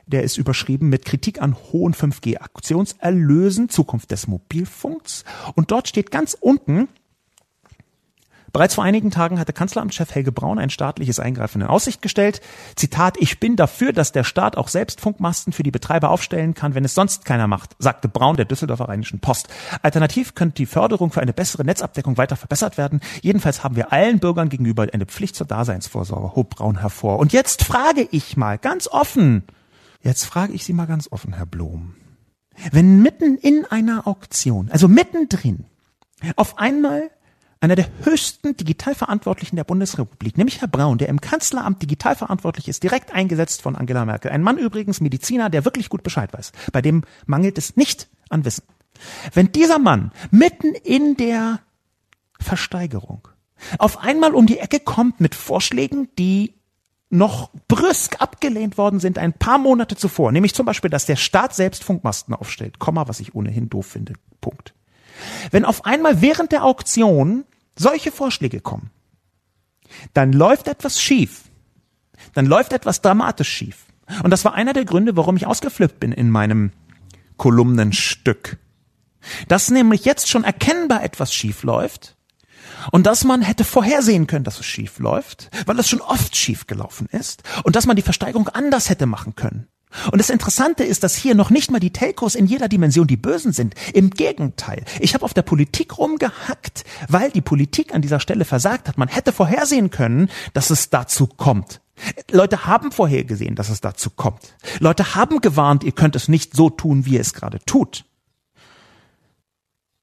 [0.07, 5.25] Der ist überschrieben mit Kritik an hohen 5G-Aktionserlösen, Zukunft des Mobilfunks.
[5.55, 6.89] Und dort steht ganz unten,
[8.59, 12.41] Bereits vor einigen Tagen hatte Kanzleramtschef Helge Braun ein staatliches Eingreifen in Aussicht gestellt.
[12.75, 16.75] Zitat, ich bin dafür, dass der Staat auch selbst Funkmasten für die Betreiber aufstellen kann,
[16.75, 19.47] wenn es sonst keiner macht, sagte Braun der Düsseldorfer Rheinischen Post.
[19.83, 22.99] Alternativ könnte die Förderung für eine bessere Netzabdeckung weiter verbessert werden.
[23.23, 27.21] Jedenfalls haben wir allen Bürgern gegenüber eine Pflicht zur Daseinsvorsorge, hob Braun hervor.
[27.21, 29.45] Und jetzt frage ich mal ganz offen,
[30.03, 31.95] jetzt frage ich Sie mal ganz offen, Herr Blom.
[32.73, 35.67] Wenn mitten in einer Auktion, also mittendrin,
[36.35, 37.13] auf einmal
[37.61, 42.83] einer der höchsten Digitalverantwortlichen der Bundesrepublik, nämlich Herr Braun, der im Kanzleramt digital verantwortlich ist,
[42.83, 44.31] direkt eingesetzt von Angela Merkel.
[44.31, 46.53] Ein Mann übrigens, Mediziner, der wirklich gut Bescheid weiß.
[46.73, 48.65] Bei dem mangelt es nicht an Wissen.
[49.33, 51.61] Wenn dieser Mann mitten in der
[52.41, 53.29] Versteigerung
[53.79, 56.55] auf einmal um die Ecke kommt mit Vorschlägen, die
[57.11, 61.55] noch brüsk abgelehnt worden sind ein paar Monate zuvor, nämlich zum Beispiel, dass der Staat
[61.55, 64.75] selbst Funkmasten aufstellt, Komma, was ich ohnehin doof finde, Punkt.
[65.51, 67.45] Wenn auf einmal während der Auktion
[67.77, 68.91] solche Vorschläge kommen,
[70.15, 71.45] dann läuft etwas schief.
[72.35, 73.87] Dann läuft etwas dramatisch schief.
[74.23, 76.73] Und das war einer der Gründe, warum ich ausgeflippt bin in meinem
[77.37, 78.59] Kolumnenstück
[79.47, 82.17] Dass nämlich jetzt schon erkennbar etwas schief läuft
[82.93, 86.67] und dass man hätte vorhersehen können, dass es schief läuft, weil es schon oft schief
[86.67, 89.69] gelaufen ist und dass man die Versteigerung anders hätte machen können.
[90.13, 93.17] Und das Interessante ist, dass hier noch nicht mal die Telcos in jeder Dimension die
[93.17, 93.75] Bösen sind.
[93.95, 94.85] Im Gegenteil.
[95.01, 98.99] Ich habe auf der Politik rumgehackt, weil die Politik an dieser Stelle versagt hat.
[98.99, 101.81] Man hätte vorhersehen können, dass es dazu kommt.
[102.31, 104.57] Leute haben vorhergesehen, dass es dazu kommt.
[104.79, 108.05] Leute haben gewarnt, ihr könnt es nicht so tun, wie ihr es gerade tut.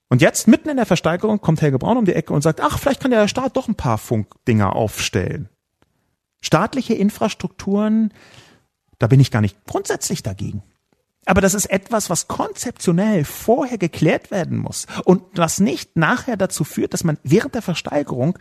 [0.09, 2.79] Und jetzt, mitten in der Versteigerung, kommt Helge Braun um die Ecke und sagt, ach,
[2.79, 5.49] vielleicht kann der Staat doch ein paar Funkdinger aufstellen.
[6.41, 8.13] Staatliche Infrastrukturen,
[8.99, 10.63] da bin ich gar nicht grundsätzlich dagegen.
[11.25, 16.63] Aber das ist etwas, was konzeptionell vorher geklärt werden muss und was nicht nachher dazu
[16.63, 18.37] führt, dass man während der Versteigerung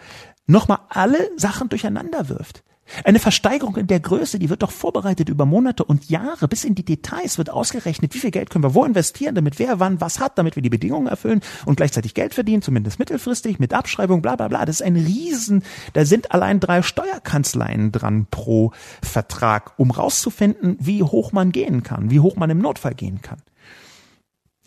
[0.46, 2.62] nochmal alle Sachen durcheinander wirft.
[3.03, 6.74] Eine Versteigerung in der Größe, die wird doch vorbereitet über Monate und Jahre, bis in
[6.74, 10.20] die Details wird ausgerechnet, wie viel Geld können wir wo investieren, damit wer wann was
[10.20, 14.37] hat, damit wir die Bedingungen erfüllen und gleichzeitig Geld verdienen, zumindest mittelfristig, mit Abschreibung, bla
[14.37, 14.64] bla bla.
[14.66, 15.62] Das ist ein Riesen,
[15.95, 18.72] da sind allein drei Steuerkanzleien dran pro
[19.03, 23.41] Vertrag, um rauszufinden, wie hoch man gehen kann, wie hoch man im Notfall gehen kann.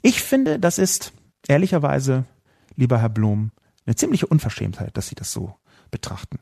[0.01, 1.13] Ich finde, das ist
[1.47, 2.25] ehrlicherweise,
[2.75, 3.51] lieber Herr Blum,
[3.85, 5.55] eine ziemliche Unverschämtheit, dass Sie das so
[5.91, 6.39] betrachten.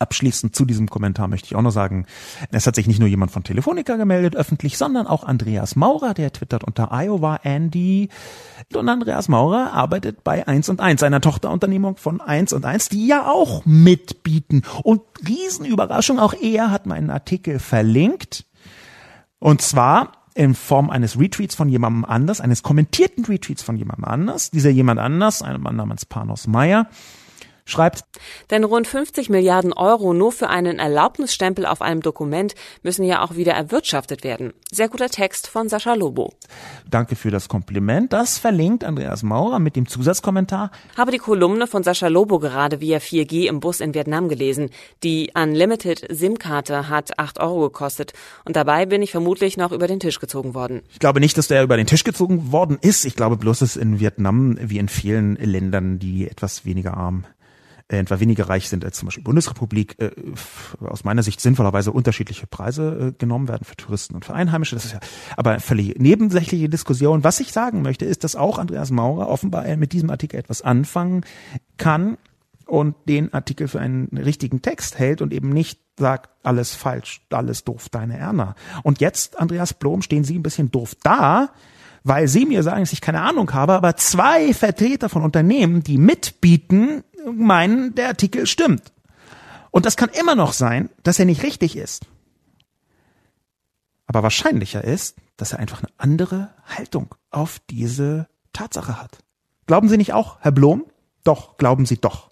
[0.00, 2.06] Abschließend zu diesem Kommentar möchte ich auch noch sagen,
[2.50, 6.32] es hat sich nicht nur jemand von Telefonica gemeldet öffentlich, sondern auch Andreas Maurer, der
[6.32, 8.08] twittert unter Iowa Andy.
[8.74, 13.08] Und Andreas Maurer arbeitet bei 1 und 1, einer Tochterunternehmung von 1 und 1, die
[13.08, 14.62] ja auch mitbieten.
[14.82, 18.46] Und Riesenüberraschung, auch er hat meinen Artikel verlinkt.
[19.38, 24.50] Und zwar in Form eines Retweets von jemandem anders, eines kommentierten Retweets von jemandem anders.
[24.50, 26.86] Dieser jemand anders, ein Mann namens Panos Meyer,
[27.64, 28.04] schreibt,
[28.50, 33.36] denn rund 50 Milliarden Euro nur für einen Erlaubnisstempel auf einem Dokument müssen ja auch
[33.36, 34.52] wieder erwirtschaftet werden.
[34.70, 36.32] Sehr guter Text von Sascha Lobo.
[36.88, 38.12] Danke für das Kompliment.
[38.12, 40.70] Das verlinkt Andreas Maurer mit dem Zusatzkommentar.
[40.96, 44.70] Habe die Kolumne von Sascha Lobo gerade via 4G im Bus in Vietnam gelesen.
[45.02, 48.12] Die Unlimited SIM-Karte hat 8 Euro gekostet
[48.44, 50.82] und dabei bin ich vermutlich noch über den Tisch gezogen worden.
[50.92, 53.04] Ich glaube nicht, dass der über den Tisch gezogen worden ist.
[53.04, 57.24] Ich glaube bloß, dass in Vietnam wie in vielen Ländern, die etwas weniger arm
[57.98, 60.10] etwa weniger reich sind als zum Beispiel Bundesrepublik, äh,
[60.80, 64.76] aus meiner Sicht sinnvollerweise unterschiedliche Preise äh, genommen werden für Touristen und für Einheimische.
[64.76, 65.00] Das ist ja
[65.36, 67.24] aber völlig nebensächliche Diskussion.
[67.24, 71.24] Was ich sagen möchte, ist, dass auch Andreas Maurer offenbar mit diesem Artikel etwas anfangen
[71.76, 72.16] kann
[72.70, 77.64] und den Artikel für einen richtigen Text hält und eben nicht sagt, alles falsch, alles
[77.64, 78.54] doof, deine Erna.
[78.82, 81.50] Und jetzt, Andreas Blom, stehen Sie ein bisschen doof da,
[82.04, 85.98] weil Sie mir sagen, dass ich keine Ahnung habe, aber zwei Vertreter von Unternehmen, die
[85.98, 88.92] mitbieten, meinen, der Artikel stimmt.
[89.70, 92.06] Und das kann immer noch sein, dass er nicht richtig ist.
[94.06, 99.18] Aber wahrscheinlicher ist, dass er einfach eine andere Haltung auf diese Tatsache hat.
[99.66, 100.84] Glauben Sie nicht auch, Herr Blom?
[101.22, 102.30] Doch, glauben Sie doch.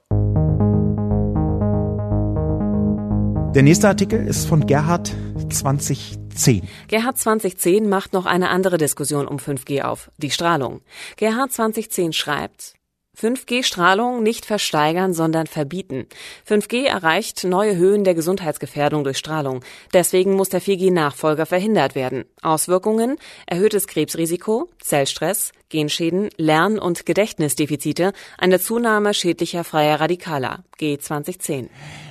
[3.54, 5.14] Der nächste Artikel ist von Gerhard
[5.50, 6.68] 2010.
[6.88, 10.80] Gerhard 2010 macht noch eine andere Diskussion um 5G auf, die Strahlung.
[11.16, 12.74] Gerhard 2010 schreibt,
[13.20, 16.06] 5G-Strahlung nicht versteigern, sondern verbieten.
[16.48, 19.64] 5G erreicht neue Höhen der Gesundheitsgefährdung durch Strahlung.
[19.92, 22.24] Deswegen muss der 4G-Nachfolger verhindert werden.
[22.42, 23.16] Auswirkungen
[23.46, 30.64] erhöhtes Krebsrisiko, Zellstress, Genschäden, Lern- und Gedächtnisdefizite, eine Zunahme schädlicher freier Radikaler.
[30.80, 31.68] G2010.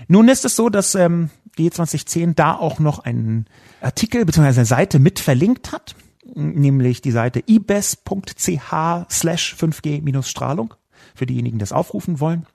[0.08, 3.46] Nun ist es so, dass ähm, G2010 da auch noch einen
[3.80, 4.48] Artikel bzw.
[4.48, 5.96] eine Seite mit verlinkt hat
[6.36, 8.72] nämlich die Seite ibes.ch
[9.10, 10.74] slash 5G-Strahlung
[11.18, 12.46] für diejenigen, die das aufrufen wollen.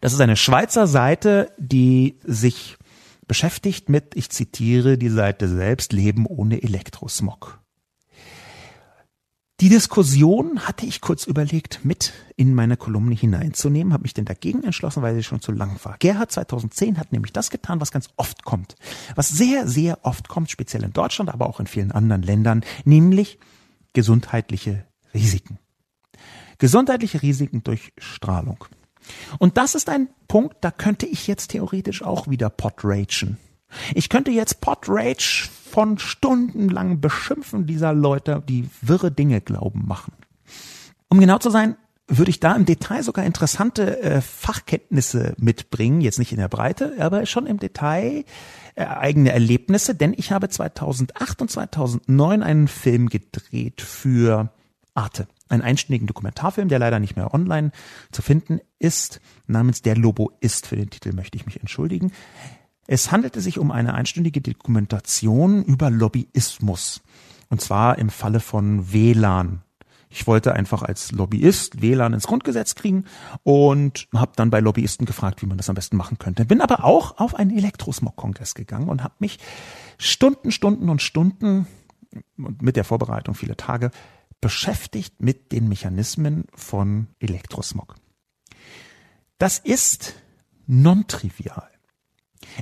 [0.00, 2.78] Das ist eine Schweizer Seite, die sich
[3.26, 7.60] beschäftigt mit, ich zitiere die Seite selbst, Leben ohne Elektrosmog.
[9.60, 14.64] Die Diskussion hatte ich kurz überlegt, mit in meine Kolumne hineinzunehmen, habe mich denn dagegen
[14.64, 15.96] entschlossen, weil sie schon zu lang war.
[15.98, 18.74] Gerhard 2010 hat nämlich das getan, was ganz oft kommt,
[19.16, 23.38] was sehr, sehr oft kommt, speziell in Deutschland, aber auch in vielen anderen Ländern, nämlich
[23.92, 25.58] gesundheitliche Risiken.
[26.60, 28.64] Gesundheitliche Risiken durch Strahlung.
[29.38, 33.38] Und das ist ein Punkt, da könnte ich jetzt theoretisch auch wieder podragen.
[33.94, 40.12] Ich könnte jetzt podrage von stundenlang beschimpfen dieser Leute, die wirre Dinge glauben machen.
[41.08, 46.18] Um genau zu sein, würde ich da im Detail sogar interessante äh, Fachkenntnisse mitbringen, jetzt
[46.18, 48.24] nicht in der Breite, aber schon im Detail
[48.74, 54.52] äh, eigene Erlebnisse, denn ich habe 2008 und 2009 einen Film gedreht für
[54.92, 57.72] Arte einen einstündigen Dokumentarfilm, der leider nicht mehr online
[58.12, 60.66] zu finden ist, namens Der Lobo ist.
[60.66, 62.12] Für den Titel möchte ich mich entschuldigen.
[62.86, 67.02] Es handelte sich um eine einstündige Dokumentation über Lobbyismus.
[67.48, 69.62] Und zwar im Falle von WLAN.
[70.08, 73.04] Ich wollte einfach als Lobbyist WLAN ins Grundgesetz kriegen
[73.44, 76.44] und habe dann bei Lobbyisten gefragt, wie man das am besten machen könnte.
[76.44, 79.38] Bin aber auch auf einen Elektrosmog-Kongress gegangen und habe mich
[79.98, 81.68] Stunden, Stunden und Stunden
[82.36, 83.92] und mit der Vorbereitung viele Tage
[84.40, 87.96] beschäftigt mit den Mechanismen von Elektrosmog.
[89.38, 90.14] Das ist
[90.66, 91.68] non-trivial.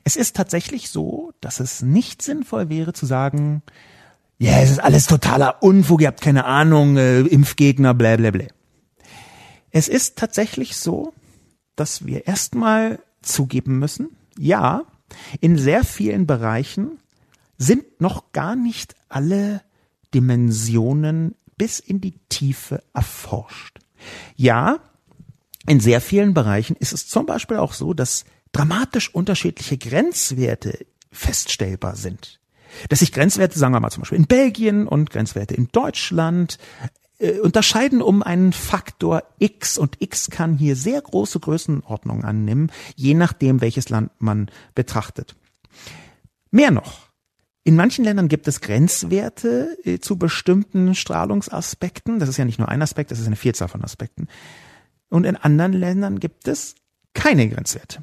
[0.05, 3.63] Es ist tatsächlich so, dass es nicht sinnvoll wäre zu sagen,
[4.39, 8.31] ja, yeah, es ist alles totaler Unfug, ihr habt keine Ahnung, äh, Impfgegner, bla bla
[8.31, 8.47] bla.
[9.71, 11.13] Es ist tatsächlich so,
[11.75, 14.83] dass wir erstmal zugeben müssen, ja,
[15.41, 16.99] in sehr vielen Bereichen
[17.57, 19.63] sind noch gar nicht alle
[20.15, 23.79] Dimensionen bis in die Tiefe erforscht.
[24.37, 24.79] Ja,
[25.67, 31.97] in sehr vielen Bereichen ist es zum Beispiel auch so, dass dramatisch unterschiedliche Grenzwerte feststellbar
[31.97, 32.41] sind.
[32.89, 36.59] Dass sich Grenzwerte, sagen wir mal zum Beispiel in Belgien und Grenzwerte in Deutschland
[37.19, 43.15] äh, unterscheiden um einen Faktor X und X kann hier sehr große Größenordnungen annehmen, je
[43.15, 45.35] nachdem, welches Land man betrachtet.
[46.51, 47.08] Mehr noch,
[47.69, 52.19] in manchen Ländern gibt es Grenzwerte äh, zu bestimmten Strahlungsaspekten.
[52.19, 54.27] Das ist ja nicht nur ein Aspekt, das ist eine Vielzahl von Aspekten.
[55.11, 56.77] Und in anderen Ländern gibt es
[57.13, 58.03] keine Grenzwerte.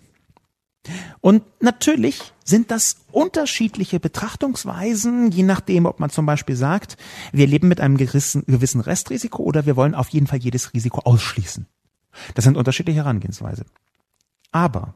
[1.19, 6.95] Und natürlich sind das unterschiedliche Betrachtungsweisen, je nachdem, ob man zum Beispiel sagt,
[7.31, 11.65] wir leben mit einem gewissen Restrisiko oder wir wollen auf jeden Fall jedes Risiko ausschließen.
[12.35, 13.65] Das sind unterschiedliche Herangehensweise.
[14.51, 14.93] Aber,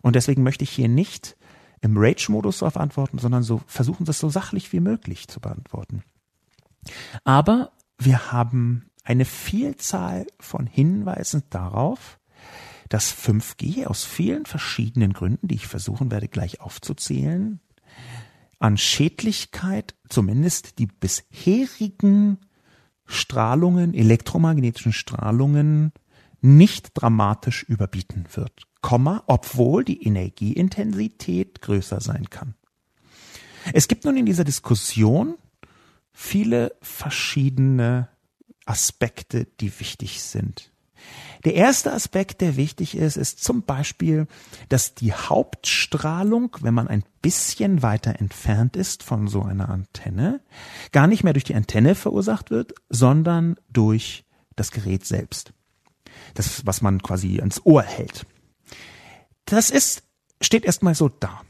[0.00, 1.36] und deswegen möchte ich hier nicht
[1.80, 6.02] im Rage-Modus darauf antworten, sondern so versuchen, das so sachlich wie möglich zu beantworten.
[7.24, 12.18] Aber wir haben eine Vielzahl von Hinweisen darauf,
[12.88, 17.60] dass 5G aus vielen verschiedenen Gründen, die ich versuchen werde gleich aufzuzählen,
[18.58, 22.38] an Schädlichkeit zumindest die bisherigen
[23.06, 25.92] Strahlungen, elektromagnetischen Strahlungen
[26.40, 28.67] nicht dramatisch überbieten wird.
[28.80, 32.54] Komma, obwohl die Energieintensität größer sein kann.
[33.72, 35.36] Es gibt nun in dieser Diskussion
[36.12, 38.08] viele verschiedene
[38.66, 40.72] Aspekte, die wichtig sind.
[41.44, 44.26] Der erste Aspekt, der wichtig ist, ist zum Beispiel,
[44.68, 50.40] dass die Hauptstrahlung, wenn man ein bisschen weiter entfernt ist von so einer Antenne,
[50.90, 54.24] gar nicht mehr durch die Antenne verursacht wird, sondern durch
[54.56, 55.52] das Gerät selbst.
[56.34, 58.26] Das, was man quasi ans Ohr hält.
[59.50, 60.02] Das ist,
[60.40, 61.42] steht erstmal so da.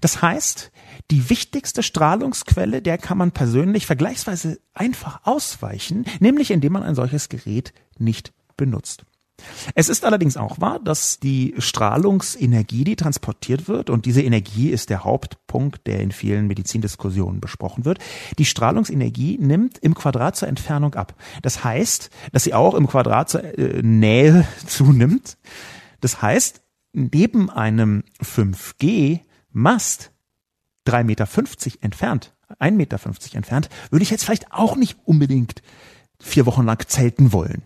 [0.00, 0.70] Das heißt,
[1.10, 7.28] die wichtigste Strahlungsquelle, der kann man persönlich vergleichsweise einfach ausweichen, nämlich indem man ein solches
[7.28, 9.04] Gerät nicht benutzt.
[9.74, 14.90] Es ist allerdings auch wahr, dass die Strahlungsenergie, die transportiert wird, und diese Energie ist
[14.90, 17.98] der Hauptpunkt, der in vielen Medizindiskussionen besprochen wird,
[18.38, 21.14] die Strahlungsenergie nimmt im Quadrat zur Entfernung ab.
[21.42, 25.36] Das heißt, dass sie auch im Quadrat zur äh, Nähe zunimmt.
[26.00, 26.63] Das heißt,
[26.94, 30.12] neben einem 5G-Mast
[30.86, 31.28] 3,50 Meter
[31.80, 32.98] entfernt, 1,50 Meter
[33.34, 35.62] entfernt, würde ich jetzt vielleicht auch nicht unbedingt
[36.18, 37.62] vier Wochen lang zelten wollen.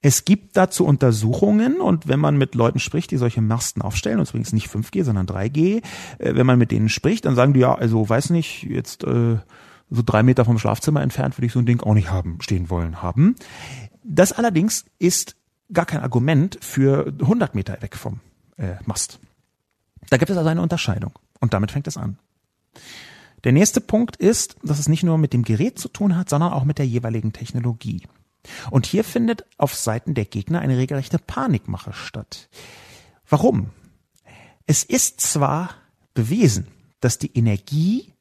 [0.00, 4.28] Es gibt dazu Untersuchungen und wenn man mit Leuten spricht, die solche Masten aufstellen, und
[4.28, 5.82] übrigens nicht 5G, sondern 3G,
[6.18, 9.38] äh, wenn man mit denen spricht, dann sagen die ja, also weiß nicht, jetzt äh,
[9.88, 12.68] so drei Meter vom Schlafzimmer entfernt würde ich so ein Ding auch nicht haben, stehen
[12.68, 13.34] wollen haben.
[14.02, 15.36] Das allerdings ist
[15.72, 18.20] gar kein Argument für 100 Meter weg vom
[18.56, 19.18] äh, Mast.
[20.10, 21.18] Da gibt es also eine Unterscheidung.
[21.40, 22.18] Und damit fängt es an.
[23.44, 26.52] Der nächste Punkt ist, dass es nicht nur mit dem Gerät zu tun hat, sondern
[26.52, 28.06] auch mit der jeweiligen Technologie.
[28.70, 32.48] Und hier findet auf Seiten der Gegner eine regelrechte Panikmache statt.
[33.28, 33.70] Warum?
[34.66, 35.70] Es ist zwar
[36.14, 36.68] bewiesen,
[37.00, 38.12] dass die Energie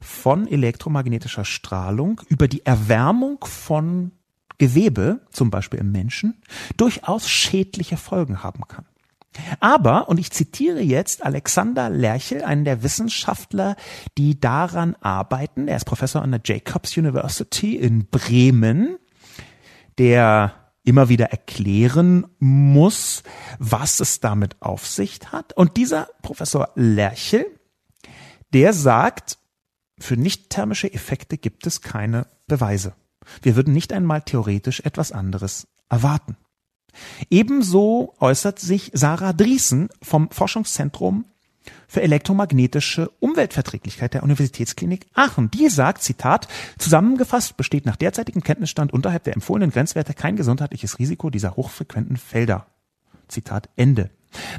[0.00, 4.12] von elektromagnetischer Strahlung über die Erwärmung von
[4.58, 6.40] Gewebe, zum Beispiel im Menschen,
[6.76, 8.86] durchaus schädliche Folgen haben kann.
[9.60, 13.76] Aber, und ich zitiere jetzt Alexander Lerchel, einen der Wissenschaftler,
[14.16, 18.96] die daran arbeiten, er ist Professor an der Jacobs University in Bremen,
[19.98, 23.22] der immer wieder erklären muss,
[23.58, 25.52] was es damit auf sich hat.
[25.54, 27.46] Und dieser Professor Lerchel,
[28.52, 29.38] der sagt,
[29.98, 32.94] für nicht thermische Effekte gibt es keine Beweise.
[33.42, 36.36] Wir würden nicht einmal theoretisch etwas anderes erwarten.
[37.30, 41.24] Ebenso äußert sich Sarah Driesen vom Forschungszentrum
[41.88, 45.50] für elektromagnetische Umweltverträglichkeit der Universitätsklinik Aachen.
[45.50, 46.48] Die sagt, Zitat,
[46.78, 52.66] zusammengefasst besteht nach derzeitigem Kenntnisstand unterhalb der empfohlenen Grenzwerte kein gesundheitliches Risiko dieser hochfrequenten Felder.
[53.28, 54.10] Zitat Ende.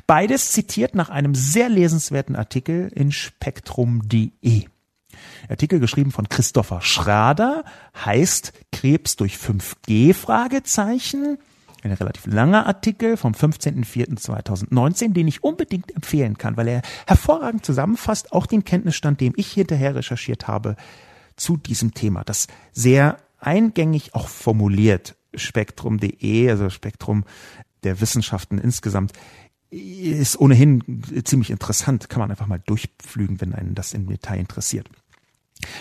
[0.08, 4.66] Beides zitiert nach einem sehr lesenswerten Artikel in spektrum.de.
[5.50, 7.64] Artikel geschrieben von Christopher Schrader,
[8.04, 11.38] heißt Krebs durch 5G Fragezeichen.
[11.84, 18.32] Ein relativ langer Artikel vom 15.04.2019, den ich unbedingt empfehlen kann, weil er hervorragend zusammenfasst,
[18.32, 20.76] auch den Kenntnisstand, den ich hinterher recherchiert habe
[21.36, 22.24] zu diesem Thema.
[22.24, 25.16] Das sehr eingängig auch formuliert.
[25.36, 27.26] Spektrum.de, also Spektrum
[27.84, 29.12] der Wissenschaften insgesamt,
[29.70, 32.10] ist ohnehin ziemlich interessant.
[32.10, 34.90] Kann man einfach mal durchpflügen, wenn einen das im Detail interessiert.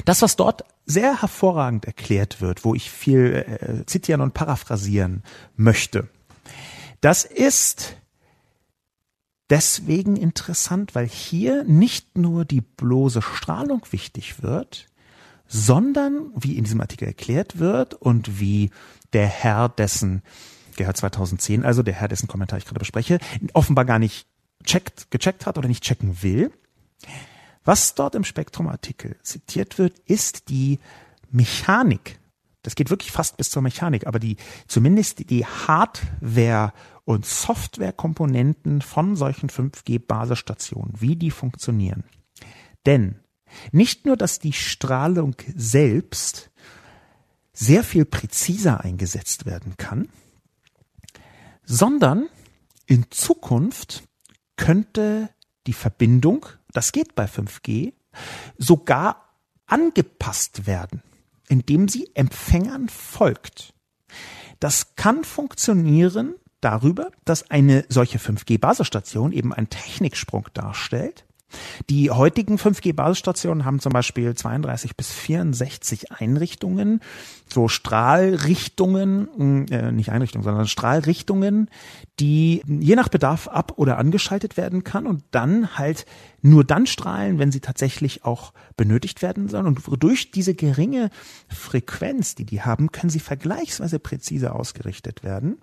[0.04, 5.22] Das, was dort sehr hervorragend erklärt wird, wo ich viel äh, zitieren und paraphrasieren
[5.56, 6.08] möchte,
[7.00, 7.96] das ist
[9.50, 14.86] deswegen interessant, weil hier nicht nur die bloße Strahlung wichtig wird,
[15.46, 18.70] sondern, wie in diesem Artikel erklärt wird und wie
[19.12, 20.22] der Herr, dessen,
[20.76, 23.18] Gerhard 2010, also der Herr, dessen Kommentar ich gerade bespreche,
[23.52, 24.26] offenbar gar nicht
[24.64, 26.50] checkt, gecheckt hat oder nicht checken will,
[27.64, 30.78] was dort im Spektrum-Artikel zitiert wird, ist die
[31.30, 32.18] Mechanik.
[32.62, 34.36] Das geht wirklich fast bis zur Mechanik, aber die,
[34.68, 36.72] zumindest die Hardware-
[37.04, 42.04] und Softwarekomponenten von solchen 5G-Basisstationen, wie die funktionieren.
[42.86, 43.20] Denn
[43.72, 46.50] nicht nur, dass die Strahlung selbst
[47.52, 50.08] sehr viel präziser eingesetzt werden kann,
[51.64, 52.28] sondern
[52.86, 54.04] in Zukunft
[54.56, 55.30] könnte
[55.66, 57.94] die Verbindung das geht bei 5G,
[58.58, 59.36] sogar
[59.66, 61.02] angepasst werden,
[61.48, 63.72] indem sie Empfängern folgt.
[64.60, 71.24] Das kann funktionieren darüber, dass eine solche 5G-Basisstation eben einen Techniksprung darstellt
[71.90, 77.00] die heutigen 5G-Basisstationen haben zum Beispiel 32 bis 64 Einrichtungen,
[77.52, 81.68] so Strahlrichtungen, äh, nicht Einrichtungen, sondern Strahlrichtungen,
[82.20, 86.06] die je nach Bedarf ab- oder angeschaltet werden kann und dann halt
[86.42, 89.66] nur dann strahlen, wenn sie tatsächlich auch benötigt werden sollen.
[89.66, 91.10] Und durch diese geringe
[91.48, 95.58] Frequenz, die die haben, können sie vergleichsweise präzise ausgerichtet werden.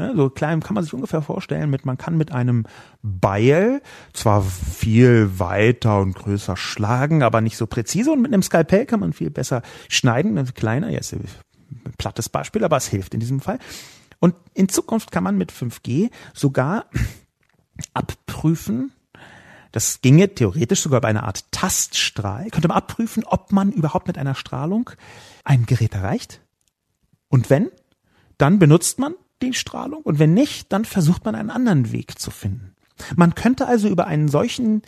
[0.00, 2.64] Ja, so klein kann man sich ungefähr vorstellen, mit man kann mit einem
[3.02, 3.82] Beil
[4.14, 9.00] zwar viel weiter und größer schlagen, aber nicht so präzise und mit einem Skalpell kann
[9.00, 11.28] man viel besser schneiden, kleiner, jetzt ein
[11.98, 13.58] plattes Beispiel, aber es hilft in diesem Fall.
[14.20, 16.86] Und in Zukunft kann man mit 5G sogar
[17.92, 18.92] abprüfen,
[19.70, 24.16] das ginge theoretisch sogar bei einer Art Taststrahl, könnte man abprüfen, ob man überhaupt mit
[24.16, 24.88] einer Strahlung
[25.44, 26.40] ein Gerät erreicht.
[27.28, 27.70] Und wenn,
[28.38, 32.30] dann benutzt man die Strahlung und wenn nicht, dann versucht man einen anderen Weg zu
[32.30, 32.74] finden.
[33.16, 34.82] Man könnte also über einen solchen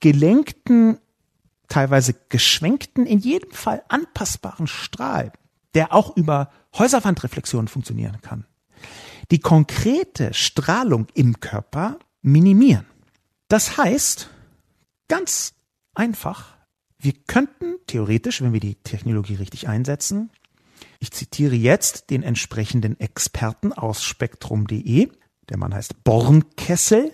[0.00, 0.98] gelenkten,
[1.68, 5.32] teilweise geschwenkten, in jedem Fall anpassbaren Strahl,
[5.74, 8.46] der auch über Häuserwandreflexionen funktionieren kann,
[9.30, 12.86] die konkrete Strahlung im Körper minimieren.
[13.48, 14.30] Das heißt,
[15.08, 15.54] ganz
[15.94, 16.56] einfach,
[16.98, 20.30] wir könnten theoretisch, wenn wir die Technologie richtig einsetzen,
[20.98, 25.10] ich zitiere jetzt den entsprechenden Experten aus spektrum.de.
[25.48, 27.12] Der Mann heißt Bornkessel.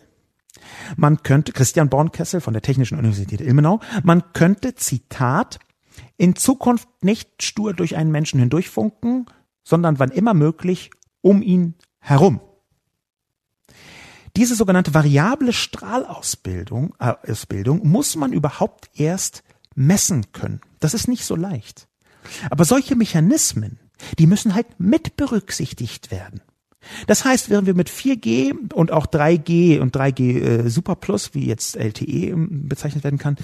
[0.96, 5.58] Man könnte, Christian Bornkessel von der Technischen Universität Ilmenau, man könnte, Zitat,
[6.16, 9.26] in Zukunft nicht stur durch einen Menschen hindurchfunken,
[9.62, 12.40] sondern wann immer möglich um ihn herum.
[14.36, 20.60] Diese sogenannte variable Strahlausbildung äh, Ausbildung muss man überhaupt erst messen können.
[20.80, 21.88] Das ist nicht so leicht.
[22.50, 23.78] Aber solche Mechanismen,
[24.18, 26.40] die müssen halt mit berücksichtigt werden.
[27.06, 31.46] Das heißt, während wir mit 4G und auch 3G und 3G äh, Super Plus, wie
[31.46, 33.36] jetzt LTE ähm, bezeichnet werden kann,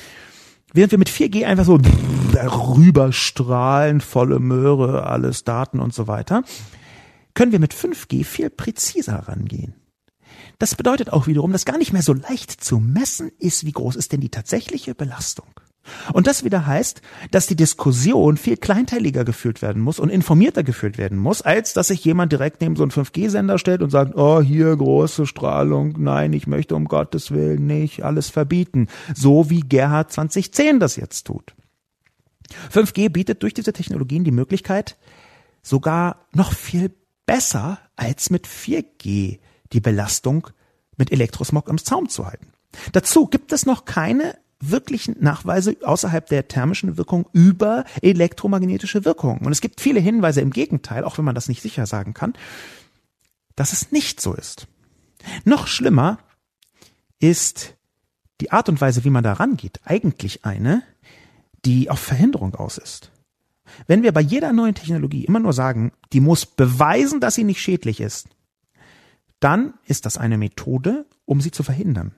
[0.72, 1.78] während wir mit 4G einfach so
[2.76, 6.42] rüberstrahlen, volle Möhre, alles Daten und so weiter,
[7.34, 9.74] können wir mit 5G viel präziser rangehen.
[10.58, 13.96] Das bedeutet auch wiederum, dass gar nicht mehr so leicht zu messen ist, wie groß
[13.96, 15.48] ist denn die tatsächliche Belastung.
[16.12, 20.98] Und das wieder heißt, dass die Diskussion viel kleinteiliger geführt werden muss und informierter geführt
[20.98, 24.40] werden muss, als dass sich jemand direkt neben so einen 5G-Sender stellt und sagt, oh,
[24.40, 28.88] hier große Strahlung, nein, ich möchte um Gottes Willen nicht alles verbieten.
[29.14, 31.54] So wie Gerhard 2010 das jetzt tut.
[32.72, 34.96] 5G bietet durch diese Technologien die Möglichkeit,
[35.62, 36.92] sogar noch viel
[37.26, 39.38] besser als mit 4G
[39.72, 40.48] die Belastung
[40.96, 42.52] mit Elektrosmog im Zaum zu halten.
[42.92, 49.40] Dazu gibt es noch keine wirklichen Nachweise außerhalb der thermischen Wirkung über elektromagnetische Wirkungen.
[49.46, 52.34] Und es gibt viele Hinweise im Gegenteil, auch wenn man das nicht sicher sagen kann,
[53.56, 54.68] dass es nicht so ist.
[55.44, 56.18] Noch schlimmer
[57.18, 57.76] ist
[58.40, 60.82] die Art und Weise, wie man da rangeht, eigentlich eine,
[61.64, 63.12] die auf Verhinderung aus ist.
[63.86, 67.60] Wenn wir bei jeder neuen Technologie immer nur sagen, die muss beweisen, dass sie nicht
[67.60, 68.28] schädlich ist,
[69.38, 72.14] dann ist das eine Methode, um sie zu verhindern.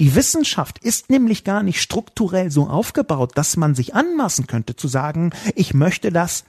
[0.00, 4.88] Die Wissenschaft ist nämlich gar nicht strukturell so aufgebaut, dass man sich anmaßen könnte zu
[4.88, 6.44] sagen, ich möchte das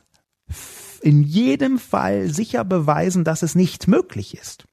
[1.01, 4.65] in jedem Fall sicher beweisen, dass es nicht möglich ist.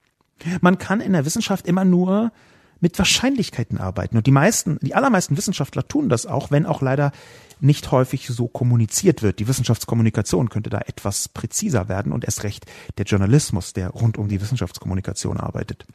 [0.60, 2.32] Man kann in der Wissenschaft immer nur
[2.80, 4.16] mit Wahrscheinlichkeiten arbeiten.
[4.16, 7.12] Und die meisten, die allermeisten Wissenschaftler tun das auch, wenn auch leider
[7.60, 9.38] nicht häufig so kommuniziert wird.
[9.38, 12.66] Die Wissenschaftskommunikation könnte da etwas präziser werden und erst recht
[12.98, 15.86] der Journalismus, der rund um die Wissenschaftskommunikation arbeitet.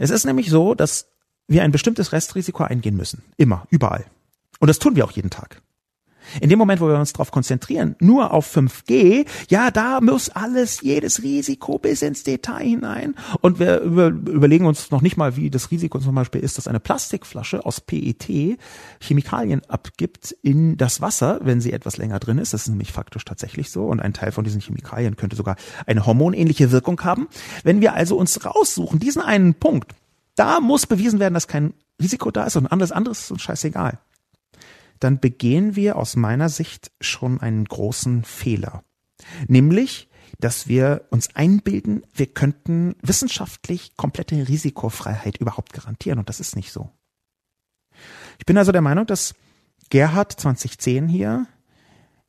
[0.00, 1.08] Es ist nämlich so, dass
[1.46, 3.22] wir ein bestimmtes Restrisiko eingehen müssen.
[3.36, 4.06] Immer, überall.
[4.58, 5.60] Und das tun wir auch jeden Tag.
[6.40, 10.80] In dem Moment, wo wir uns darauf konzentrieren, nur auf 5G, ja, da muss alles,
[10.80, 13.14] jedes Risiko bis ins Detail hinein.
[13.40, 16.68] Und wir über, überlegen uns noch nicht mal, wie das Risiko zum Beispiel ist, dass
[16.68, 18.58] eine Plastikflasche aus PET
[19.00, 22.52] Chemikalien abgibt in das Wasser, wenn sie etwas länger drin ist.
[22.52, 23.84] Das ist nämlich faktisch tatsächlich so.
[23.86, 25.56] Und ein Teil von diesen Chemikalien könnte sogar
[25.86, 27.28] eine hormonähnliche Wirkung haben.
[27.64, 29.92] Wenn wir also uns raussuchen, diesen einen Punkt,
[30.36, 33.98] da muss bewiesen werden, dass kein Risiko da ist und alles anderes ist uns scheißegal
[35.00, 38.84] dann begehen wir aus meiner Sicht schon einen großen Fehler.
[39.48, 46.18] Nämlich, dass wir uns einbilden, wir könnten wissenschaftlich komplette Risikofreiheit überhaupt garantieren.
[46.18, 46.90] Und das ist nicht so.
[48.38, 49.34] Ich bin also der Meinung, dass
[49.90, 51.46] Gerhard 2010 hier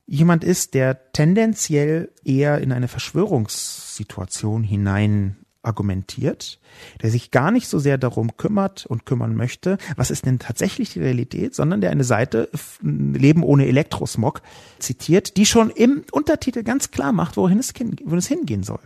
[0.05, 6.59] jemand ist, der tendenziell eher in eine Verschwörungssituation hinein argumentiert,
[7.01, 10.93] der sich gar nicht so sehr darum kümmert und kümmern möchte, was ist denn tatsächlich
[10.93, 12.49] die Realität, sondern der eine Seite
[12.81, 14.41] Leben ohne Elektrosmog
[14.79, 18.81] zitiert, die schon im Untertitel ganz klar macht, wohin es, wohin es hingehen soll.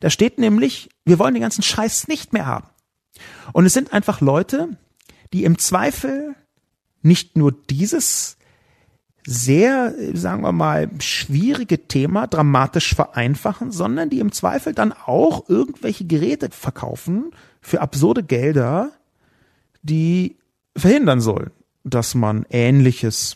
[0.00, 2.68] Da steht nämlich, wir wollen den ganzen Scheiß nicht mehr haben.
[3.52, 4.76] Und es sind einfach Leute,
[5.32, 6.34] die im Zweifel
[7.02, 8.36] nicht nur dieses
[9.26, 16.06] sehr, sagen wir mal, schwierige Thema dramatisch vereinfachen, sondern die im Zweifel dann auch irgendwelche
[16.06, 18.92] Geräte verkaufen für absurde Gelder,
[19.82, 20.36] die
[20.76, 21.50] verhindern sollen,
[21.84, 23.34] dass man Ähnliches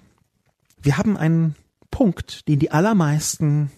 [0.81, 1.55] wir haben einen
[1.91, 3.71] Punkt, den die allermeisten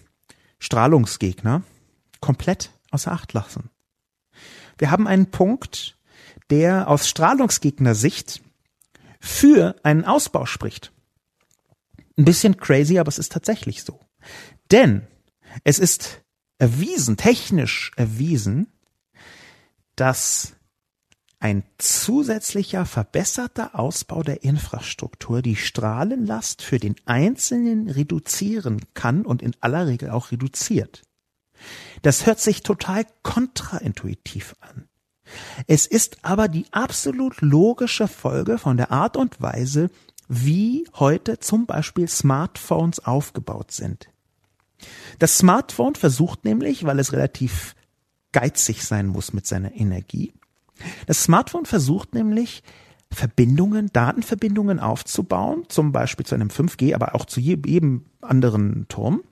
[0.58, 1.62] Strahlungsgegner
[2.20, 3.70] komplett außer Acht lassen.
[4.78, 5.96] Wir haben einen Punkt,
[6.48, 8.42] der aus Strahlungsgegner-Sicht
[9.20, 10.92] für einen Ausbau spricht.
[12.16, 14.00] Ein bisschen crazy, aber es ist tatsächlich so.
[14.70, 15.06] Denn
[15.64, 16.22] es ist
[16.58, 18.68] erwiesen, technisch erwiesen,
[19.96, 20.54] dass
[21.38, 29.56] ein zusätzlicher verbesserter Ausbau der Infrastruktur die Strahlenlast für den Einzelnen reduzieren kann und in
[29.60, 31.02] aller Regel auch reduziert.
[32.02, 34.89] Das hört sich total kontraintuitiv an.
[35.66, 39.90] Es ist aber die absolut logische Folge von der Art und Weise,
[40.28, 44.08] wie heute zum Beispiel Smartphones aufgebaut sind.
[45.18, 47.74] Das Smartphone versucht nämlich, weil es relativ
[48.32, 50.32] geizig sein muss mit seiner Energie,
[51.06, 52.62] das Smartphone versucht nämlich,
[53.12, 59.22] Verbindungen, Datenverbindungen aufzubauen, zum Beispiel zu einem 5G, aber auch zu jedem anderen Turm.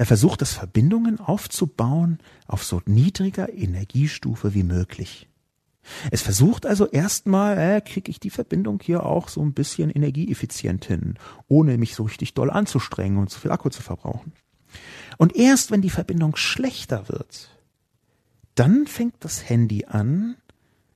[0.00, 5.28] Er versucht es Verbindungen aufzubauen auf so niedriger Energiestufe wie möglich.
[6.10, 10.86] Es versucht also erstmal, äh, kriege ich die Verbindung hier auch so ein bisschen energieeffizient
[10.86, 14.32] hin, ohne mich so richtig doll anzustrengen und zu viel Akku zu verbrauchen.
[15.18, 17.50] Und erst wenn die Verbindung schlechter wird,
[18.54, 20.36] dann fängt das Handy an,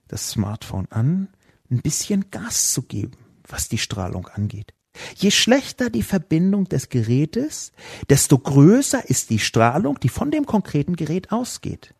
[0.08, 1.28] das Smartphone an,
[1.70, 4.72] ein bisschen Gas zu geben, was die Strahlung angeht.
[5.16, 7.72] Je schlechter die Verbindung des Gerätes,
[8.08, 11.94] desto größer ist die Strahlung, die von dem konkreten Gerät ausgeht.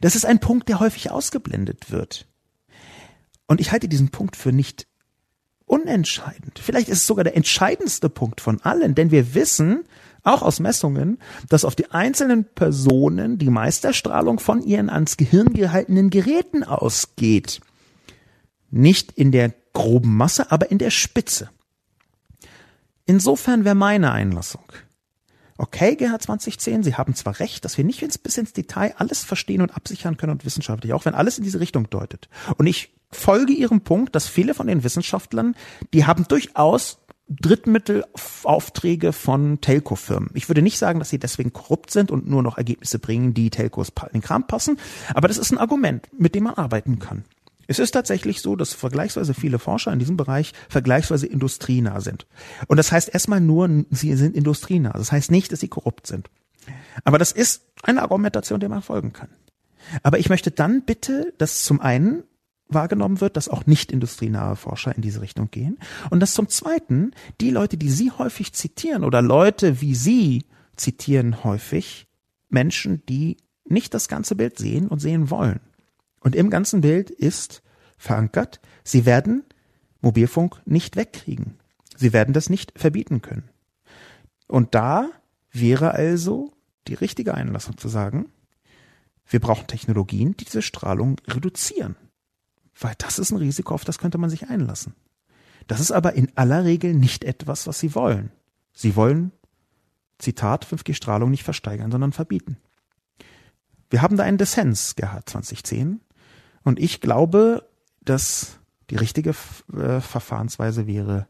[0.00, 2.26] Das ist ein Punkt, der häufig ausgeblendet wird.
[3.46, 4.86] Und ich halte diesen Punkt für nicht
[5.66, 6.58] unentscheidend.
[6.58, 9.84] Vielleicht ist es sogar der entscheidendste Punkt von allen, denn wir wissen,
[10.22, 11.18] auch aus Messungen,
[11.48, 17.60] dass auf die einzelnen Personen die Meisterstrahlung von ihren ans Gehirn gehaltenen Geräten ausgeht.
[18.70, 21.50] Nicht in der groben Masse, aber in der Spitze.
[23.06, 24.64] Insofern wäre meine Einlassung.
[25.58, 29.62] Okay, GH 2010, Sie haben zwar recht, dass wir nicht bis ins Detail alles verstehen
[29.62, 32.28] und absichern können und wissenschaftlich, auch wenn alles in diese Richtung deutet.
[32.58, 35.54] Und ich folge Ihrem Punkt, dass viele von den Wissenschaftlern,
[35.94, 40.30] die haben durchaus Drittmittelaufträge von Telco-Firmen.
[40.34, 43.50] Ich würde nicht sagen, dass sie deswegen korrupt sind und nur noch Ergebnisse bringen, die
[43.50, 44.78] Telcos in den Kram passen,
[45.12, 47.24] aber das ist ein Argument, mit dem man arbeiten kann.
[47.66, 52.26] Es ist tatsächlich so, dass vergleichsweise viele Forscher in diesem Bereich vergleichsweise industrienah sind.
[52.68, 54.92] Und das heißt erstmal nur, sie sind industrienah.
[54.92, 56.30] Das heißt nicht, dass sie korrupt sind.
[57.04, 59.28] Aber das ist eine Argumentation, der man folgen kann.
[60.02, 62.24] Aber ich möchte dann bitte, dass zum einen
[62.68, 65.78] wahrgenommen wird, dass auch nicht industrienahe Forscher in diese Richtung gehen
[66.10, 71.44] und dass zum Zweiten die Leute, die Sie häufig zitieren oder Leute wie Sie zitieren
[71.44, 72.08] häufig
[72.48, 75.60] Menschen, die nicht das ganze Bild sehen und sehen wollen.
[76.26, 77.62] Und im ganzen Bild ist
[77.98, 79.44] verankert, sie werden
[80.00, 81.60] Mobilfunk nicht wegkriegen.
[81.94, 83.48] Sie werden das nicht verbieten können.
[84.48, 85.08] Und da
[85.52, 86.52] wäre also
[86.88, 88.28] die richtige Einlassung zu sagen,
[89.28, 91.94] wir brauchen Technologien, die diese Strahlung reduzieren.
[92.76, 94.96] Weil das ist ein Risiko, auf das könnte man sich einlassen.
[95.68, 98.32] Das ist aber in aller Regel nicht etwas, was sie wollen.
[98.72, 99.30] Sie wollen,
[100.18, 102.56] Zitat, 5G-Strahlung nicht versteigern, sondern verbieten.
[103.90, 106.00] Wir haben da einen Dissens gehabt 2010
[106.66, 107.64] und ich glaube,
[108.04, 108.58] dass
[108.90, 109.36] die richtige
[109.72, 111.28] äh, Verfahrensweise wäre,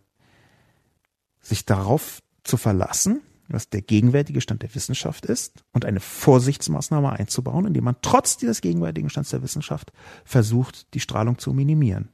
[1.42, 7.66] sich darauf zu verlassen, was der gegenwärtige Stand der Wissenschaft ist und eine Vorsichtsmaßnahme einzubauen,
[7.66, 9.92] indem man trotz dieses gegenwärtigen Stands der Wissenschaft
[10.24, 12.08] versucht, die Strahlung zu minimieren.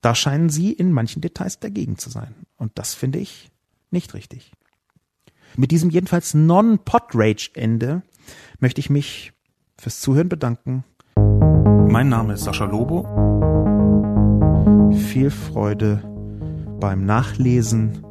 [0.00, 2.36] Da scheinen Sie in manchen Details dagegen zu sein.
[2.56, 3.50] Und das finde ich
[3.90, 4.52] nicht richtig.
[5.56, 8.02] Mit diesem jedenfalls Non-Pod-Rage-Ende
[8.60, 9.32] möchte ich mich
[9.76, 10.84] fürs Zuhören bedanken.
[11.88, 13.06] Mein Name ist Sascha Lobo.
[14.92, 16.02] Viel Freude
[16.80, 18.04] beim Nachlesen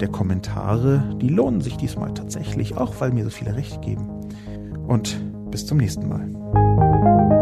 [0.00, 4.08] der Kommentare, die lohnen sich diesmal tatsächlich, auch weil mir so viele recht geben.
[4.86, 7.37] Und bis zum nächsten Mal.